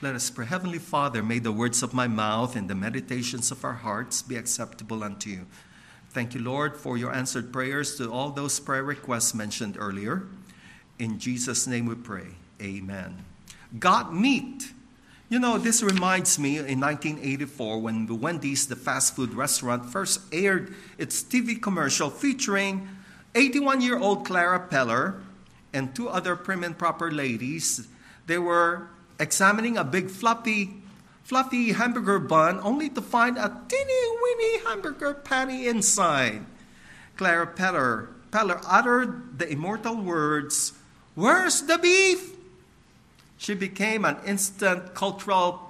Let 0.00 0.14
us 0.14 0.30
pray. 0.30 0.46
Heavenly 0.46 0.78
Father, 0.78 1.22
may 1.22 1.38
the 1.38 1.52
words 1.52 1.82
of 1.82 1.94
my 1.94 2.08
mouth 2.08 2.56
and 2.56 2.68
the 2.68 2.74
meditations 2.74 3.50
of 3.50 3.64
our 3.64 3.74
hearts 3.74 4.22
be 4.22 4.36
acceptable 4.36 5.04
unto 5.04 5.30
you. 5.30 5.46
Thank 6.10 6.34
you, 6.34 6.40
Lord, 6.40 6.76
for 6.76 6.96
your 6.96 7.12
answered 7.12 7.52
prayers 7.52 7.96
to 7.96 8.10
all 8.10 8.30
those 8.30 8.60
prayer 8.60 8.84
requests 8.84 9.34
mentioned 9.34 9.76
earlier. 9.78 10.26
In 10.98 11.18
Jesus' 11.18 11.66
name 11.66 11.86
we 11.86 11.96
pray. 11.96 12.28
Amen. 12.62 13.24
God 13.78 14.12
meat. 14.12 14.72
You 15.30 15.38
know, 15.38 15.56
this 15.56 15.82
reminds 15.82 16.38
me 16.38 16.58
in 16.58 16.80
1984 16.80 17.80
when 17.80 18.06
the 18.06 18.14
Wendy's, 18.14 18.66
the 18.66 18.76
fast 18.76 19.16
food 19.16 19.32
restaurant, 19.32 19.88
first 19.90 20.20
aired 20.30 20.74
its 20.98 21.22
TV 21.24 21.60
commercial 21.60 22.10
featuring 22.10 22.86
81 23.34 23.80
year 23.80 23.98
old 23.98 24.26
Clara 24.26 24.60
Peller 24.68 25.22
and 25.72 25.94
two 25.94 26.08
other 26.08 26.36
prim 26.36 26.62
and 26.62 26.76
proper 26.76 27.10
ladies. 27.10 27.88
They 28.26 28.36
were 28.36 28.88
examining 29.18 29.78
a 29.78 29.84
big 29.84 30.10
fluffy, 30.10 30.82
fluffy 31.24 31.72
hamburger 31.72 32.18
bun 32.18 32.60
only 32.62 32.90
to 32.90 33.00
find 33.00 33.38
a 33.38 33.48
teeny 33.66 34.02
weeny 34.22 34.58
hamburger 34.66 35.14
patty 35.14 35.66
inside. 35.66 36.44
Clara 37.16 37.46
Peller, 37.46 38.08
Peller 38.30 38.62
uttered 38.68 39.38
the 39.38 39.48
immortal 39.48 39.96
words, 39.96 40.74
Where's 41.14 41.62
the 41.62 41.78
beef? 41.78 42.33
She 43.44 43.52
became 43.52 44.06
an 44.06 44.16
instant 44.24 44.94
cultural 44.94 45.68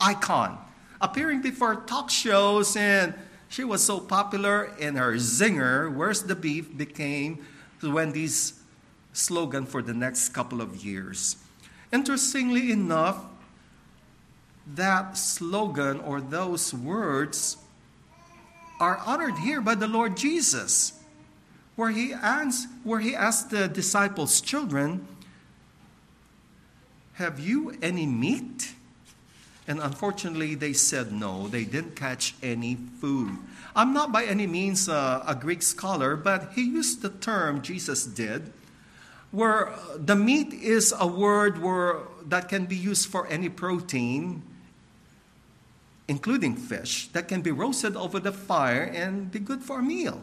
icon, 0.00 0.58
appearing 1.00 1.40
before 1.40 1.76
talk 1.76 2.10
shows, 2.10 2.74
and 2.74 3.14
she 3.48 3.62
was 3.62 3.84
so 3.84 4.00
popular, 4.00 4.74
and 4.80 4.98
her 4.98 5.12
zinger, 5.12 5.94
Where's 5.94 6.24
the 6.24 6.34
Beef, 6.34 6.76
became 6.76 7.46
Wendy's 7.80 8.54
slogan 9.12 9.66
for 9.66 9.82
the 9.82 9.94
next 9.94 10.30
couple 10.30 10.60
of 10.60 10.84
years. 10.84 11.36
Interestingly 11.92 12.72
enough, 12.72 13.24
that 14.74 15.16
slogan 15.16 16.00
or 16.00 16.20
those 16.20 16.74
words 16.74 17.56
are 18.80 18.96
honored 19.06 19.38
here 19.38 19.60
by 19.60 19.76
the 19.76 19.86
Lord 19.86 20.16
Jesus, 20.16 20.94
where 21.76 21.90
he 21.90 22.12
asked, 22.12 22.66
where 22.82 22.98
he 22.98 23.14
asked 23.14 23.50
the 23.50 23.68
disciples' 23.68 24.40
children, 24.40 25.06
have 27.14 27.38
you 27.38 27.76
any 27.80 28.06
meat? 28.06 28.74
And 29.66 29.80
unfortunately, 29.80 30.54
they 30.54 30.72
said 30.72 31.12
no, 31.12 31.48
they 31.48 31.64
didn't 31.64 31.96
catch 31.96 32.34
any 32.42 32.76
food. 33.00 33.38
I'm 33.74 33.92
not 33.92 34.12
by 34.12 34.24
any 34.24 34.46
means 34.46 34.88
a 34.88 35.36
Greek 35.40 35.62
scholar, 35.62 36.16
but 36.16 36.52
he 36.54 36.62
used 36.62 37.02
the 37.02 37.08
term, 37.08 37.62
Jesus 37.62 38.04
did, 38.04 38.52
where 39.30 39.70
uh, 39.70 39.78
the 39.96 40.14
meat 40.14 40.52
is 40.52 40.94
a 40.96 41.06
word 41.06 41.60
where, 41.60 41.96
that 42.28 42.48
can 42.48 42.66
be 42.66 42.76
used 42.76 43.08
for 43.08 43.26
any 43.26 43.48
protein, 43.48 44.42
including 46.06 46.54
fish, 46.54 47.08
that 47.08 47.26
can 47.26 47.42
be 47.42 47.50
roasted 47.50 47.96
over 47.96 48.20
the 48.20 48.30
fire 48.30 48.84
and 48.94 49.32
be 49.32 49.40
good 49.40 49.60
for 49.60 49.80
a 49.80 49.82
meal. 49.82 50.20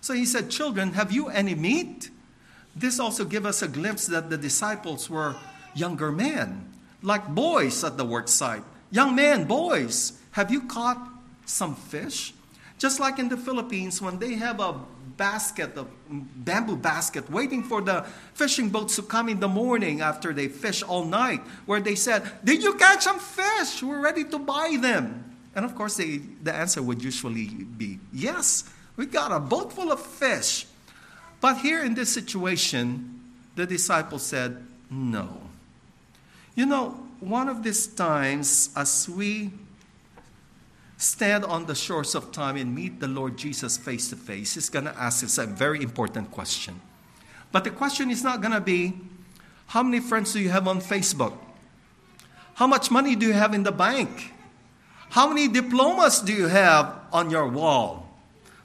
So 0.00 0.14
he 0.14 0.24
said, 0.24 0.48
Children, 0.48 0.94
have 0.94 1.12
you 1.12 1.28
any 1.28 1.54
meat? 1.54 2.08
This 2.74 2.98
also 2.98 3.26
gives 3.26 3.44
us 3.44 3.60
a 3.60 3.68
glimpse 3.68 4.06
that 4.06 4.30
the 4.30 4.38
disciples 4.38 5.10
were 5.10 5.34
younger 5.76 6.10
men, 6.10 6.72
like 7.02 7.28
boys 7.28 7.84
at 7.84 7.96
the 7.96 8.04
work 8.04 8.28
site. 8.28 8.64
Young 8.90 9.14
men, 9.14 9.44
boys, 9.44 10.18
have 10.32 10.50
you 10.50 10.62
caught 10.62 10.98
some 11.44 11.74
fish? 11.74 12.32
Just 12.78 13.00
like 13.00 13.18
in 13.18 13.28
the 13.28 13.36
Philippines, 13.36 14.02
when 14.02 14.18
they 14.18 14.34
have 14.34 14.60
a 14.60 14.78
basket, 15.16 15.76
a 15.76 15.86
bamboo 16.10 16.76
basket, 16.76 17.30
waiting 17.30 17.62
for 17.62 17.80
the 17.80 18.04
fishing 18.34 18.68
boats 18.68 18.96
to 18.96 19.02
come 19.02 19.28
in 19.28 19.40
the 19.40 19.48
morning 19.48 20.00
after 20.02 20.32
they 20.32 20.48
fish 20.48 20.82
all 20.82 21.04
night, 21.04 21.40
where 21.64 21.80
they 21.80 21.94
said, 21.94 22.22
Did 22.44 22.62
you 22.62 22.74
catch 22.74 23.02
some 23.02 23.18
fish? 23.18 23.82
We're 23.82 24.00
ready 24.00 24.24
to 24.24 24.38
buy 24.38 24.76
them. 24.80 25.36
And 25.54 25.64
of 25.64 25.74
course, 25.74 25.96
they, 25.96 26.18
the 26.42 26.54
answer 26.54 26.82
would 26.82 27.02
usually 27.02 27.46
be, 27.46 27.98
Yes, 28.12 28.64
we 28.96 29.06
got 29.06 29.32
a 29.32 29.40
boat 29.40 29.72
full 29.72 29.90
of 29.90 30.00
fish. 30.00 30.66
But 31.40 31.58
here 31.58 31.82
in 31.82 31.94
this 31.94 32.12
situation, 32.12 33.20
the 33.54 33.66
disciples 33.66 34.22
said, 34.22 34.64
No. 34.90 35.40
You 36.56 36.64
know, 36.64 36.98
one 37.20 37.50
of 37.50 37.62
these 37.62 37.86
times, 37.86 38.70
as 38.74 39.08
we 39.08 39.50
stand 40.96 41.44
on 41.44 41.66
the 41.66 41.74
shores 41.74 42.14
of 42.14 42.32
time 42.32 42.56
and 42.56 42.74
meet 42.74 42.98
the 42.98 43.06
Lord 43.06 43.36
Jesus 43.36 43.76
face 43.76 44.08
to 44.08 44.16
face, 44.16 44.54
He's 44.54 44.70
going 44.70 44.86
to 44.86 44.98
ask 44.98 45.22
us 45.22 45.36
a 45.36 45.44
very 45.44 45.82
important 45.82 46.30
question. 46.30 46.80
But 47.52 47.64
the 47.64 47.70
question 47.70 48.10
is 48.10 48.24
not 48.24 48.40
going 48.40 48.54
to 48.54 48.60
be, 48.60 48.94
How 49.66 49.82
many 49.82 50.00
friends 50.00 50.32
do 50.32 50.40
you 50.40 50.48
have 50.48 50.66
on 50.66 50.80
Facebook? 50.80 51.36
How 52.54 52.66
much 52.66 52.90
money 52.90 53.14
do 53.16 53.26
you 53.26 53.34
have 53.34 53.52
in 53.52 53.62
the 53.62 53.72
bank? 53.72 54.32
How 55.10 55.28
many 55.28 55.48
diplomas 55.48 56.20
do 56.20 56.32
you 56.32 56.46
have 56.46 57.00
on 57.12 57.28
your 57.28 57.48
wall? 57.48 58.08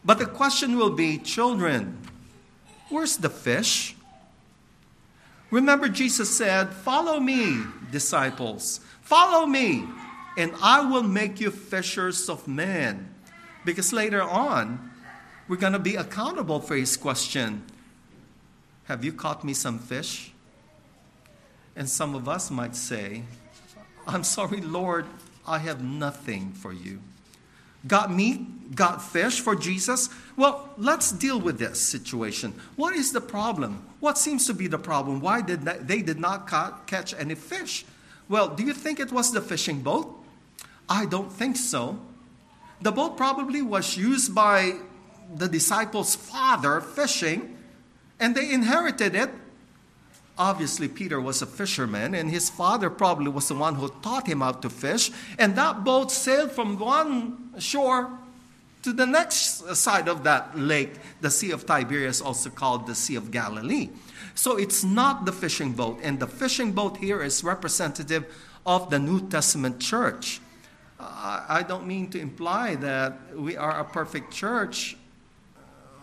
But 0.05 0.17
the 0.17 0.25
question 0.25 0.77
will 0.77 0.91
be, 0.91 1.17
Children, 1.17 1.97
where's 2.89 3.17
the 3.17 3.29
fish? 3.29 3.97
Remember, 5.51 5.89
Jesus 5.89 6.35
said, 6.35 6.73
Follow 6.73 7.19
me, 7.19 7.63
disciples. 7.91 8.79
Follow 9.01 9.45
me 9.45 9.85
and 10.37 10.53
I 10.61 10.81
will 10.81 11.03
make 11.03 11.39
you 11.39 11.51
fishers 11.51 12.29
of 12.29 12.47
men. 12.47 13.13
Because 13.65 13.93
later 13.93 14.21
on, 14.21 14.91
we're 15.47 15.57
going 15.57 15.73
to 15.73 15.79
be 15.79 15.95
accountable 15.95 16.59
for 16.59 16.75
his 16.75 16.97
question 16.97 17.63
Have 18.85 19.03
you 19.03 19.13
caught 19.13 19.43
me 19.43 19.53
some 19.53 19.79
fish? 19.79 20.31
And 21.75 21.89
some 21.89 22.15
of 22.15 22.27
us 22.27 22.51
might 22.51 22.75
say, 22.75 23.23
I'm 24.05 24.23
sorry, 24.23 24.59
Lord, 24.61 25.05
I 25.47 25.59
have 25.59 25.81
nothing 25.81 26.51
for 26.51 26.73
you. 26.73 26.99
Got 27.87 28.11
meat? 28.11 28.75
Got 28.75 29.01
fish 29.01 29.39
for 29.41 29.55
Jesus? 29.55 30.09
Well, 30.37 30.69
let's 30.77 31.11
deal 31.11 31.39
with 31.39 31.59
this 31.59 31.81
situation. 31.81 32.53
What 32.75 32.95
is 32.95 33.11
the 33.11 33.21
problem? 33.21 33.85
What 33.99 34.17
seems 34.17 34.47
to 34.47 34.53
be 34.53 34.67
the 34.67 34.77
problem? 34.77 35.19
Why 35.19 35.41
did 35.41 35.63
they 35.63 36.01
did 36.01 36.19
not 36.19 36.47
catch 36.47 37.13
any 37.13 37.35
fish? 37.35 37.85
Well, 38.29 38.47
do 38.47 38.63
you 38.63 38.73
think 38.73 38.99
it 38.99 39.11
was 39.11 39.33
the 39.33 39.41
fishing 39.41 39.81
boat? 39.81 40.15
I 40.87 41.05
don't 41.05 41.31
think 41.31 41.57
so. 41.57 41.99
The 42.81 42.91
boat 42.91 43.17
probably 43.17 43.61
was 43.61 43.97
used 43.97 44.33
by 44.33 44.75
the 45.35 45.47
disciples' 45.47 46.15
father 46.15 46.81
fishing, 46.81 47.57
and 48.19 48.35
they 48.35 48.51
inherited 48.51 49.15
it. 49.15 49.29
Obviously, 50.37 50.87
Peter 50.87 51.19
was 51.21 51.41
a 51.41 51.45
fisherman, 51.45 52.15
and 52.15 52.29
his 52.31 52.49
father 52.49 52.89
probably 52.89 53.29
was 53.29 53.47
the 53.47 53.55
one 53.55 53.75
who 53.75 53.89
taught 54.01 54.27
him 54.27 54.41
how 54.41 54.53
to 54.53 54.69
fish. 54.69 55.11
And 55.37 55.55
that 55.55 55.83
boat 55.83 56.11
sailed 56.11 56.51
from 56.51 56.79
one 56.79 57.53
shore 57.59 58.17
to 58.81 58.93
the 58.93 59.05
next 59.05 59.75
side 59.75 60.07
of 60.07 60.23
that 60.23 60.57
lake, 60.57 60.95
the 61.21 61.29
Sea 61.29 61.51
of 61.51 61.65
Tiberias, 61.65 62.21
also 62.21 62.49
called 62.49 62.87
the 62.87 62.95
Sea 62.95 63.15
of 63.15 63.29
Galilee. 63.29 63.89
So 64.33 64.57
it's 64.57 64.83
not 64.83 65.25
the 65.25 65.31
fishing 65.31 65.73
boat, 65.73 65.99
and 66.01 66.19
the 66.19 66.27
fishing 66.27 66.71
boat 66.71 66.97
here 66.97 67.21
is 67.21 67.43
representative 67.43 68.25
of 68.65 68.89
the 68.89 68.97
New 68.97 69.27
Testament 69.29 69.79
church. 69.79 70.39
I 70.99 71.63
don't 71.67 71.87
mean 71.87 72.09
to 72.11 72.19
imply 72.19 72.75
that 72.75 73.35
we 73.35 73.57
are 73.57 73.79
a 73.79 73.83
perfect 73.83 74.31
church 74.31 74.95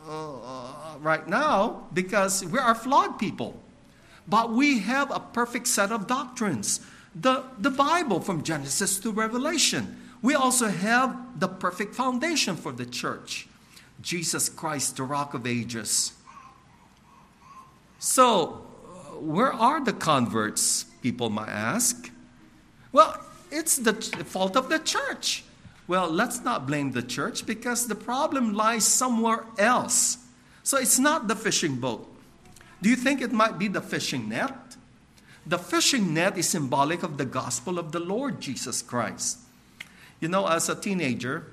uh, 0.07 0.35
uh, 0.35 0.99
right 1.01 1.27
now 1.29 1.87
because 1.93 2.45
we 2.45 2.59
are 2.59 2.75
flawed 2.75 3.19
people. 3.19 3.61
But 4.29 4.53
we 4.53 4.81
have 4.81 5.11
a 5.11 5.21
perfect 5.21 5.67
set 5.67 5.91
of 5.91 6.07
doctrines. 6.07 6.81
The, 7.14 7.45
the 7.59 7.71
Bible 7.71 8.21
from 8.21 8.43
Genesis 8.43 8.99
to 9.01 9.11
Revelation. 9.11 9.97
We 10.21 10.35
also 10.35 10.69
have 10.69 11.41
the 11.41 11.49
perfect 11.49 11.95
foundation 11.95 12.57
for 12.57 12.73
the 12.73 12.87
church 12.87 13.49
Jesus 14.01 14.49
Christ, 14.49 14.97
the 14.97 15.03
rock 15.03 15.35
of 15.35 15.45
ages. 15.45 16.12
So, 17.99 18.64
uh, 18.85 19.19
where 19.19 19.53
are 19.53 19.85
the 19.85 19.93
converts, 19.93 20.85
people 21.03 21.31
might 21.31 21.49
ask? 21.49 22.11
Well, 22.93 23.21
it's 23.51 23.77
the 23.77 23.95
fault 23.95 24.57
of 24.57 24.69
the 24.69 24.79
church. 24.79 25.43
Well, 25.88 26.09
let's 26.09 26.45
not 26.45 26.67
blame 26.67 26.93
the 26.93 27.03
church 27.03 27.47
because 27.47 27.88
the 27.88 27.95
problem 27.95 28.53
lies 28.55 28.87
somewhere 28.87 29.45
else. 29.59 30.19
So 30.62 30.77
it's 30.77 30.99
not 30.99 31.29
the 31.29 31.35
fishing 31.35 31.77
boat. 31.77 32.07
Do 32.81 32.88
you 32.88 32.97
think 32.97 33.21
it 33.21 33.33
might 33.33 33.59
be 33.59 33.69
the 33.69 33.81
fishing 33.81 34.29
net? 34.29 34.77
The 35.47 35.59
fishing 35.59 36.14
net 36.14 36.37
is 36.37 36.49
symbolic 36.49 37.03
of 37.03 37.17
the 37.17 37.25
gospel 37.25 37.79
of 37.79 37.93
the 37.93 38.01
Lord 38.01 38.41
Jesus 38.41 38.83
Christ. 38.83 39.38
You 40.21 40.29
know, 40.29 40.47
as 40.47 40.69
a 40.69 40.75
teenager, 40.75 41.47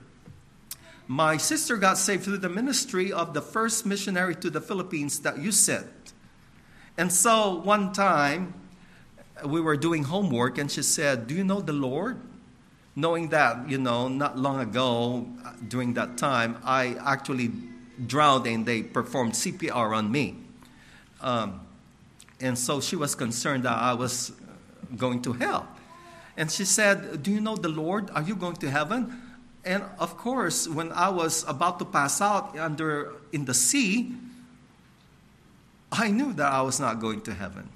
my 1.08 1.38
sister 1.38 1.78
got 1.78 1.98
saved 1.98 2.24
through 2.24 2.40
the 2.40 2.50
ministry 2.50 3.12
of 3.12 3.34
the 3.34 3.42
first 3.42 3.86
missionary 3.86 4.36
to 4.36 4.50
the 4.50 4.62
Philippines 4.62 5.20
that 5.20 5.40
you 5.40 5.52
sent. 5.52 6.14
And 6.98 7.12
so 7.12 7.56
one 7.60 7.94
time, 7.94 8.54
we 9.44 9.60
were 9.60 9.78
doing 9.78 10.04
homework 10.04 10.58
and 10.58 10.72
she 10.72 10.82
said, 10.82 11.28
Do 11.28 11.36
you 11.36 11.44
know 11.44 11.62
the 11.62 11.74
Lord? 11.74 12.20
Knowing 12.96 13.30
that, 13.30 13.70
you 13.70 13.78
know, 13.78 14.08
not 14.08 14.38
long 14.38 14.62
ago, 14.62 15.28
during 15.68 15.94
that 15.96 16.18
time, 16.18 16.58
I 16.64 16.96
actually 17.06 17.52
drowned 18.08 18.48
and 18.48 18.66
they 18.66 18.84
performed 18.84 19.34
CPR 19.34 19.96
on 19.96 20.12
me. 20.12 20.45
Um, 21.26 21.60
and 22.40 22.58
so 22.58 22.80
she 22.80 22.96
was 22.96 23.16
concerned 23.16 23.64
that 23.64 23.76
I 23.76 23.96
was 23.96 24.32
going 24.96 25.24
to 25.24 25.34
hell. 25.34 25.68
And 26.38 26.52
she 26.52 26.66
said, 26.66 27.24
Do 27.24 27.32
you 27.32 27.42
know 27.42 27.56
the 27.56 27.70
Lord? 27.70 28.12
Are 28.12 28.22
you 28.22 28.36
going 28.36 28.58
to 28.58 28.70
heaven? 28.70 29.22
And 29.66 29.84
of 29.98 30.18
course, 30.18 30.68
when 30.68 30.92
I 30.92 31.10
was 31.10 31.44
about 31.48 31.80
to 31.80 31.86
pass 31.86 32.22
out 32.22 32.56
under 32.60 33.14
in 33.32 33.46
the 33.46 33.56
sea, 33.56 34.14
I 35.92 36.12
knew 36.12 36.32
that 36.34 36.52
I 36.52 36.62
was 36.62 36.80
not 36.80 37.00
going 37.00 37.22
to 37.22 37.34
heaven. 37.34 37.70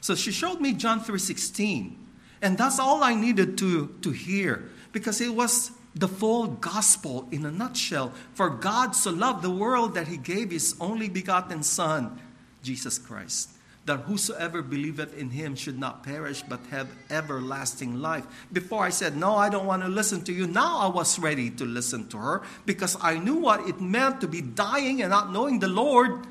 So 0.00 0.16
she 0.16 0.32
showed 0.32 0.60
me 0.60 0.72
John 0.72 1.00
3:16. 1.00 1.94
And 2.42 2.58
that's 2.58 2.80
all 2.80 3.04
I 3.04 3.14
needed 3.14 3.56
to, 3.58 3.94
to 4.00 4.10
hear 4.10 4.68
because 4.92 5.20
it 5.20 5.32
was 5.32 5.70
the 5.94 6.08
full 6.08 6.46
gospel 6.46 7.28
in 7.30 7.44
a 7.46 7.52
nutshell. 7.52 8.12
For 8.34 8.50
God 8.50 8.96
so 8.96 9.10
loved 9.10 9.42
the 9.42 9.50
world 9.50 9.94
that 9.94 10.08
he 10.08 10.16
gave 10.16 10.50
his 10.50 10.74
only 10.80 11.08
begotten 11.08 11.62
Son, 11.62 12.18
Jesus 12.62 12.98
Christ, 12.98 13.50
that 13.86 14.00
whosoever 14.00 14.62
believeth 14.62 15.16
in 15.16 15.30
him 15.30 15.54
should 15.54 15.78
not 15.78 16.02
perish 16.02 16.42
but 16.42 16.60
have 16.70 16.88
everlasting 17.10 18.00
life. 18.00 18.24
Before 18.52 18.84
I 18.84 18.90
said, 18.90 19.16
No, 19.16 19.36
I 19.36 19.48
don't 19.48 19.66
want 19.66 19.82
to 19.82 19.88
listen 19.88 20.22
to 20.24 20.32
you, 20.32 20.46
now 20.46 20.78
I 20.78 20.86
was 20.88 21.18
ready 21.18 21.50
to 21.50 21.64
listen 21.64 22.08
to 22.08 22.18
her 22.18 22.42
because 22.66 22.96
I 23.00 23.18
knew 23.18 23.36
what 23.36 23.68
it 23.68 23.80
meant 23.80 24.20
to 24.20 24.28
be 24.28 24.42
dying 24.42 25.02
and 25.02 25.10
not 25.10 25.32
knowing 25.32 25.58
the 25.58 25.68
Lord, 25.68 26.26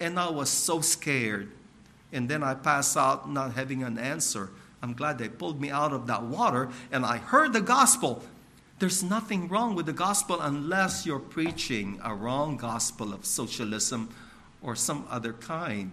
and 0.00 0.18
I 0.18 0.30
was 0.30 0.50
so 0.50 0.80
scared 0.80 1.50
and 2.14 2.28
then 2.28 2.42
I 2.42 2.54
pass 2.54 2.96
out 2.96 3.28
not 3.28 3.54
having 3.54 3.82
an 3.82 3.98
answer. 3.98 4.50
I'm 4.80 4.94
glad 4.94 5.18
they 5.18 5.28
pulled 5.28 5.60
me 5.60 5.70
out 5.70 5.92
of 5.92 6.06
that 6.06 6.22
water 6.22 6.70
and 6.92 7.04
I 7.04 7.18
heard 7.18 7.52
the 7.52 7.60
gospel. 7.60 8.22
There's 8.78 9.02
nothing 9.02 9.48
wrong 9.48 9.74
with 9.74 9.86
the 9.86 9.92
gospel 9.92 10.40
unless 10.40 11.04
you're 11.04 11.18
preaching 11.18 12.00
a 12.04 12.14
wrong 12.14 12.56
gospel 12.56 13.12
of 13.12 13.24
socialism 13.26 14.14
or 14.64 14.74
some 14.74 15.06
other 15.10 15.32
kind. 15.32 15.90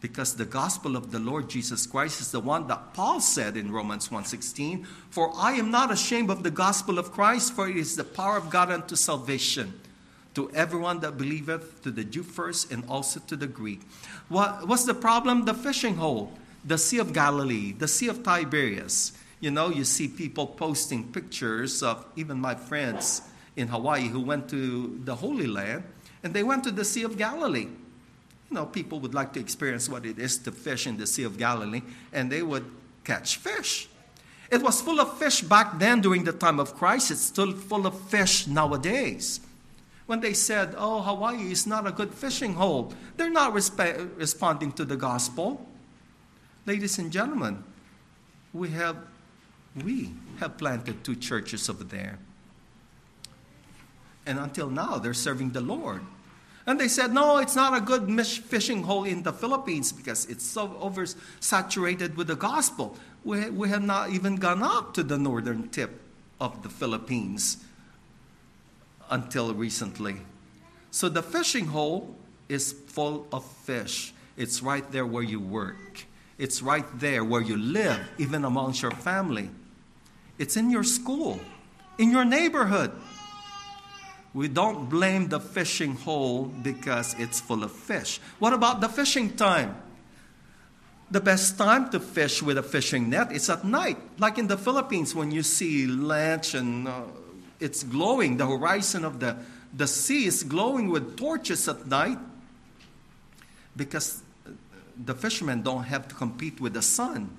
Because 0.00 0.34
the 0.34 0.46
gospel 0.46 0.96
of 0.96 1.12
the 1.12 1.18
Lord 1.18 1.48
Jesus 1.48 1.86
Christ 1.86 2.20
is 2.20 2.30
the 2.32 2.40
one 2.40 2.66
that 2.68 2.94
Paul 2.94 3.20
said 3.20 3.56
in 3.56 3.70
Romans 3.70 4.10
1:16, 4.10 4.86
"For 5.10 5.32
I 5.36 5.52
am 5.52 5.70
not 5.70 5.92
ashamed 5.92 6.30
of 6.30 6.42
the 6.42 6.50
gospel 6.50 6.98
of 6.98 7.12
Christ, 7.12 7.52
for 7.52 7.68
it 7.68 7.76
is 7.76 7.96
the 7.96 8.04
power 8.04 8.36
of 8.36 8.50
God 8.50 8.70
unto 8.70 8.96
salvation." 8.96 9.80
to 10.34 10.50
everyone 10.52 11.00
that 11.00 11.18
believeth, 11.18 11.82
to 11.82 11.90
the 11.90 12.04
Jew 12.04 12.22
first, 12.22 12.70
and 12.70 12.84
also 12.88 13.20
to 13.26 13.36
the 13.36 13.46
Greek. 13.46 13.80
What, 14.28 14.68
what's 14.68 14.84
the 14.84 14.94
problem? 14.94 15.44
The 15.44 15.54
fishing 15.54 15.96
hole, 15.96 16.32
the 16.64 16.78
Sea 16.78 16.98
of 16.98 17.12
Galilee, 17.12 17.72
the 17.72 17.88
Sea 17.88 18.08
of 18.08 18.22
Tiberias. 18.22 19.12
You 19.40 19.50
know, 19.50 19.70
you 19.70 19.84
see 19.84 20.06
people 20.06 20.46
posting 20.46 21.12
pictures 21.12 21.82
of 21.82 22.04
even 22.14 22.40
my 22.40 22.54
friends 22.54 23.22
in 23.56 23.68
Hawaii 23.68 24.08
who 24.08 24.20
went 24.20 24.48
to 24.50 25.00
the 25.04 25.16
Holy 25.16 25.46
Land, 25.46 25.82
and 26.22 26.34
they 26.34 26.42
went 26.42 26.64
to 26.64 26.70
the 26.70 26.84
Sea 26.84 27.04
of 27.04 27.16
Galilee. 27.16 27.68
you 28.50 28.54
know, 28.56 28.66
people 28.66 28.98
would 29.00 29.14
like 29.14 29.32
to 29.32 29.40
experience 29.40 29.88
what 29.88 30.04
it 30.04 30.18
is 30.18 30.36
to 30.38 30.50
fish 30.52 30.86
in 30.86 30.96
the 30.96 31.06
Sea 31.06 31.22
of 31.22 31.38
Galilee, 31.38 31.82
and 32.12 32.30
they 32.30 32.42
would 32.42 32.64
catch 33.04 33.36
fish. 33.36 33.88
It 34.50 34.62
was 34.62 34.80
full 34.80 35.00
of 35.00 35.16
fish 35.18 35.42
back 35.42 35.78
then 35.78 36.00
during 36.00 36.24
the 36.24 36.32
time 36.32 36.58
of 36.58 36.74
Christ. 36.74 37.12
It's 37.12 37.20
still 37.20 37.52
full 37.52 37.86
of 37.86 37.98
fish 38.08 38.48
nowadays. 38.48 39.40
When 40.06 40.18
they 40.18 40.34
said, 40.34 40.74
oh, 40.76 41.02
Hawaii 41.02 41.52
is 41.52 41.68
not 41.68 41.86
a 41.86 41.92
good 41.92 42.12
fishing 42.12 42.54
hole, 42.54 42.92
they're 43.16 43.30
not 43.30 43.54
resp- 43.54 44.18
responding 44.18 44.72
to 44.72 44.84
the 44.84 44.96
gospel. 44.96 45.64
Ladies 46.66 46.98
and 46.98 47.12
gentlemen, 47.12 47.62
we 48.52 48.70
have, 48.70 48.96
we 49.84 50.12
have 50.40 50.58
planted 50.58 51.04
two 51.04 51.14
churches 51.14 51.70
over 51.70 51.84
there. 51.84 52.18
And 54.26 54.38
until 54.38 54.68
now, 54.68 54.98
they're 54.98 55.14
serving 55.14 55.50
the 55.50 55.60
Lord. 55.60 56.02
And 56.66 56.78
they 56.78 56.88
said, 56.88 57.12
no, 57.12 57.38
it's 57.38 57.56
not 57.56 57.76
a 57.76 57.80
good 57.80 58.08
fishing 58.26 58.82
hole 58.82 59.04
in 59.04 59.22
the 59.22 59.32
Philippines 59.32 59.92
because 59.92 60.26
it's 60.26 60.44
so 60.44 60.68
oversaturated 60.68 62.16
with 62.16 62.28
the 62.28 62.36
gospel. 62.36 62.96
We, 63.24 63.50
we 63.50 63.68
have 63.70 63.82
not 63.82 64.10
even 64.10 64.36
gone 64.36 64.62
up 64.62 64.94
to 64.94 65.02
the 65.02 65.18
northern 65.18 65.68
tip 65.70 66.00
of 66.40 66.62
the 66.62 66.68
Philippines 66.68 67.64
until 69.10 69.52
recently. 69.54 70.16
So 70.90 71.08
the 71.08 71.22
fishing 71.22 71.66
hole 71.66 72.14
is 72.48 72.72
full 72.72 73.26
of 73.32 73.44
fish. 73.44 74.12
It's 74.36 74.62
right 74.62 74.88
there 74.92 75.06
where 75.06 75.22
you 75.22 75.40
work, 75.40 76.04
it's 76.38 76.62
right 76.62 76.86
there 76.98 77.24
where 77.24 77.42
you 77.42 77.56
live, 77.56 78.00
even 78.18 78.44
amongst 78.44 78.82
your 78.82 78.92
family. 78.92 79.50
It's 80.38 80.56
in 80.56 80.70
your 80.70 80.84
school, 80.84 81.38
in 81.98 82.10
your 82.10 82.24
neighborhood. 82.24 82.92
We 84.32 84.48
don't 84.48 84.88
blame 84.88 85.28
the 85.28 85.40
fishing 85.40 85.96
hole 85.96 86.44
because 86.44 87.16
it's 87.18 87.40
full 87.40 87.64
of 87.64 87.72
fish. 87.72 88.20
What 88.38 88.52
about 88.52 88.80
the 88.80 88.88
fishing 88.88 89.36
time? 89.36 89.76
The 91.10 91.20
best 91.20 91.58
time 91.58 91.90
to 91.90 91.98
fish 91.98 92.40
with 92.40 92.56
a 92.56 92.62
fishing 92.62 93.10
net 93.10 93.32
is 93.32 93.50
at 93.50 93.64
night. 93.64 93.98
Like 94.18 94.38
in 94.38 94.46
the 94.46 94.56
Philippines, 94.56 95.14
when 95.14 95.32
you 95.32 95.42
see 95.42 95.86
lunch 95.88 96.54
and 96.54 96.86
uh, 96.86 97.02
it's 97.58 97.82
glowing, 97.82 98.36
the 98.36 98.46
horizon 98.46 99.04
of 99.04 99.18
the, 99.18 99.36
the 99.76 99.88
sea 99.88 100.26
is 100.26 100.44
glowing 100.44 100.88
with 100.88 101.16
torches 101.16 101.66
at 101.66 101.86
night 101.88 102.18
because 103.76 104.22
the 105.04 105.14
fishermen 105.14 105.62
don't 105.62 105.84
have 105.84 106.06
to 106.08 106.14
compete 106.14 106.60
with 106.60 106.74
the 106.74 106.82
sun. 106.82 107.36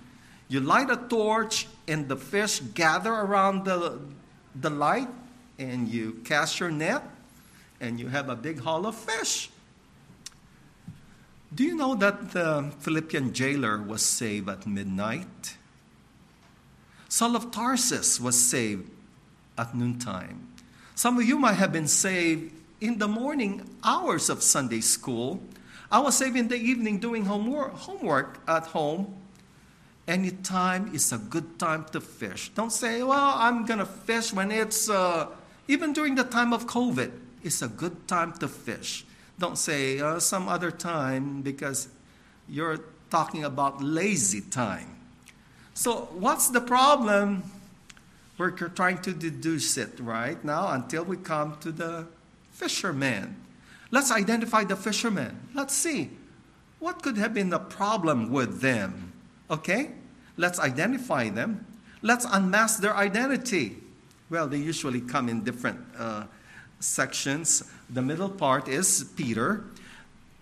You 0.49 0.59
light 0.59 0.89
a 0.89 0.97
torch, 0.97 1.67
and 1.87 2.09
the 2.09 2.17
fish 2.17 2.59
gather 2.59 3.13
around 3.13 3.63
the, 3.63 3.99
the 4.59 4.69
light, 4.69 5.07
and 5.61 5.87
you 5.87 6.13
cast 6.25 6.59
your 6.59 6.71
net 6.71 7.03
and 7.79 7.99
you 7.99 8.07
have 8.07 8.29
a 8.29 8.35
big 8.35 8.59
haul 8.59 8.85
of 8.85 8.95
fish. 8.95 9.49
Do 11.53 11.63
you 11.63 11.75
know 11.75 11.95
that 11.95 12.31
the 12.31 12.71
Philippian 12.79 13.33
jailer 13.33 13.81
was 13.81 14.03
saved 14.03 14.49
at 14.49 14.65
midnight? 14.65 15.57
Saul 17.09 17.35
of 17.35 17.51
Tarsus 17.51 18.19
was 18.19 18.39
saved 18.39 18.89
at 19.57 19.75
noontime. 19.75 20.47
Some 20.95 21.17
of 21.17 21.25
you 21.25 21.37
might 21.37 21.55
have 21.55 21.71
been 21.73 21.87
saved 21.87 22.53
in 22.79 22.97
the 22.97 23.07
morning 23.07 23.67
hours 23.83 24.29
of 24.29 24.41
Sunday 24.41 24.81
school. 24.81 25.41
I 25.91 25.99
was 25.99 26.17
saved 26.17 26.37
in 26.37 26.47
the 26.47 26.55
evening 26.55 26.99
doing 26.99 27.25
homework, 27.25 28.39
at 28.47 28.67
home. 28.67 29.13
Any 30.07 30.31
time 30.31 30.89
is 30.95 31.11
a 31.11 31.17
good 31.17 31.59
time 31.59 31.85
to 31.91 32.01
fish. 32.01 32.49
Don't 32.55 32.71
say, 32.71 33.03
well, 33.03 33.33
I'm 33.35 33.65
going 33.65 33.79
to 33.79 33.85
fish 33.85 34.33
when 34.33 34.49
it's 34.51 34.89
uh, 34.89 35.27
even 35.67 35.93
during 35.93 36.15
the 36.15 36.23
time 36.23 36.53
of 36.53 36.67
COVID, 36.67 37.11
it's 37.43 37.61
a 37.61 37.67
good 37.67 38.07
time 38.07 38.33
to 38.33 38.47
fish. 38.47 39.05
Don't 39.39 39.57
say 39.57 39.99
uh, 39.99 40.19
some 40.19 40.47
other 40.47 40.71
time 40.71 41.41
because 41.41 41.87
you're 42.47 42.79
talking 43.09 43.43
about 43.43 43.81
lazy 43.81 44.41
time. 44.41 44.97
So, 45.73 46.09
what's 46.13 46.49
the 46.49 46.61
problem? 46.61 47.43
We're 48.37 48.51
trying 48.51 48.99
to 48.99 49.13
deduce 49.13 49.77
it 49.77 49.99
right 49.99 50.43
now 50.43 50.71
until 50.71 51.03
we 51.03 51.17
come 51.17 51.57
to 51.61 51.71
the 51.71 52.07
fisherman. 52.51 53.35
Let's 53.91 54.11
identify 54.11 54.63
the 54.63 54.75
fishermen. 54.75 55.37
Let's 55.53 55.73
see 55.73 56.09
what 56.79 57.03
could 57.03 57.17
have 57.17 57.33
been 57.33 57.49
the 57.49 57.59
problem 57.59 58.31
with 58.31 58.61
them. 58.61 59.13
Okay? 59.49 59.91
Let's 60.35 60.59
identify 60.59 61.29
them. 61.29 61.65
Let's 62.01 62.25
unmask 62.29 62.81
their 62.81 62.95
identity. 62.95 63.77
Well, 64.31 64.47
they 64.47 64.59
usually 64.59 65.01
come 65.01 65.27
in 65.27 65.43
different 65.43 65.77
uh, 65.99 66.23
sections. 66.79 67.69
The 67.89 68.01
middle 68.01 68.29
part 68.29 68.69
is 68.69 69.11
Peter. 69.17 69.65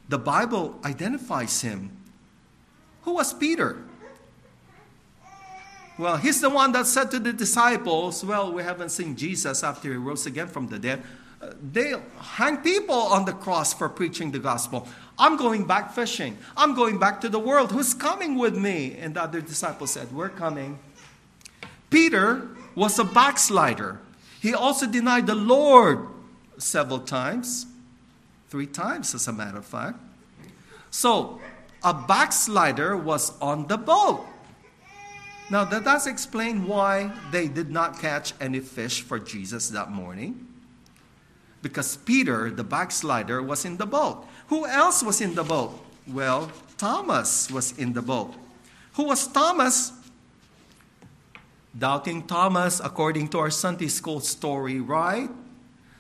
The 0.10 0.20
Bible 0.20 0.80
identifies 0.86 1.62
him. 1.62 1.90
Who 3.02 3.16
was 3.16 3.34
Peter? 3.34 3.78
Well, 5.98 6.18
he's 6.18 6.40
the 6.40 6.52
one 6.52 6.72
that 6.74 6.86
said 6.86 7.10
to 7.12 7.20
the 7.20 7.34
disciples, 7.34 8.24
Well, 8.24 8.54
we 8.54 8.62
haven't 8.62 8.90
seen 8.90 9.16
Jesus 9.16 9.64
after 9.64 9.90
he 9.90 9.98
rose 9.98 10.28
again 10.28 10.48
from 10.48 10.68
the 10.68 10.78
dead. 10.78 11.02
Uh, 11.42 11.54
they 11.60 11.96
hang 12.20 12.58
people 12.58 12.94
on 12.94 13.26
the 13.26 13.34
cross 13.34 13.74
for 13.74 13.90
preaching 13.90 14.30
the 14.30 14.40
gospel. 14.40 14.88
I'm 15.18 15.36
going 15.36 15.66
back 15.66 15.94
fishing. 15.94 16.38
I'm 16.56 16.76
going 16.76 17.00
back 17.00 17.22
to 17.22 17.30
the 17.30 17.40
world. 17.40 17.72
Who's 17.72 17.96
coming 17.96 18.38
with 18.38 18.56
me? 18.56 18.98
And 19.00 19.16
the 19.16 19.24
other 19.24 19.42
disciples 19.42 19.90
said, 19.92 20.12
We're 20.12 20.30
coming. 20.30 20.78
Peter 21.90 22.50
was 22.76 23.00
a 23.00 23.04
backslider. 23.04 24.00
He 24.42 24.54
also 24.54 24.88
denied 24.88 25.28
the 25.28 25.36
Lord 25.36 26.08
several 26.58 27.00
times, 27.00 27.66
three 28.50 28.68
times, 28.68 29.14
as 29.14 29.28
a 29.28 29.34
matter 29.34 29.58
of 29.58 29.66
fact. 29.66 30.00
So, 30.92 31.40
a 31.84 31.94
backslider 31.94 32.98
was 32.98 33.38
on 33.40 33.68
the 33.68 33.78
boat. 33.78 34.26
Now, 35.50 35.66
that 35.66 35.84
does 35.84 36.06
explain 36.06 36.68
why 36.68 37.12
they 37.32 37.48
did 37.48 37.72
not 37.72 38.00
catch 38.00 38.34
any 38.40 38.60
fish 38.60 39.02
for 39.02 39.18
Jesus 39.18 39.70
that 39.70 39.92
morning. 39.92 40.48
Because 41.62 41.98
Peter, 41.98 42.50
the 42.52 42.64
backslider, 42.64 43.42
was 43.42 43.66
in 43.66 43.78
the 43.78 43.86
boat. 43.86 44.26
Who 44.48 44.66
else 44.66 45.04
was 45.04 45.22
in 45.22 45.36
the 45.36 45.44
boat? 45.44 45.74
Well, 46.08 46.52
Thomas 46.78 47.52
was 47.52 47.78
in 47.78 47.94
the 47.94 48.02
boat. 48.02 48.34
Who 48.94 49.04
was 49.04 49.28
Thomas? 49.28 49.92
Doubting 51.78 52.26
Thomas, 52.26 52.80
according 52.84 53.28
to 53.30 53.40
our 53.40 53.52
Sunday 53.52 53.88
school 53.88 54.20
story, 54.20 54.80
right? 54.80 55.30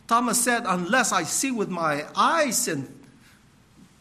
Thomas 0.08 0.44
said, 0.44 0.64
Unless 0.66 1.12
I 1.12 1.24
see 1.24 1.52
with 1.52 1.70
my 1.70 2.06
eyes 2.16 2.68
and 2.68 2.88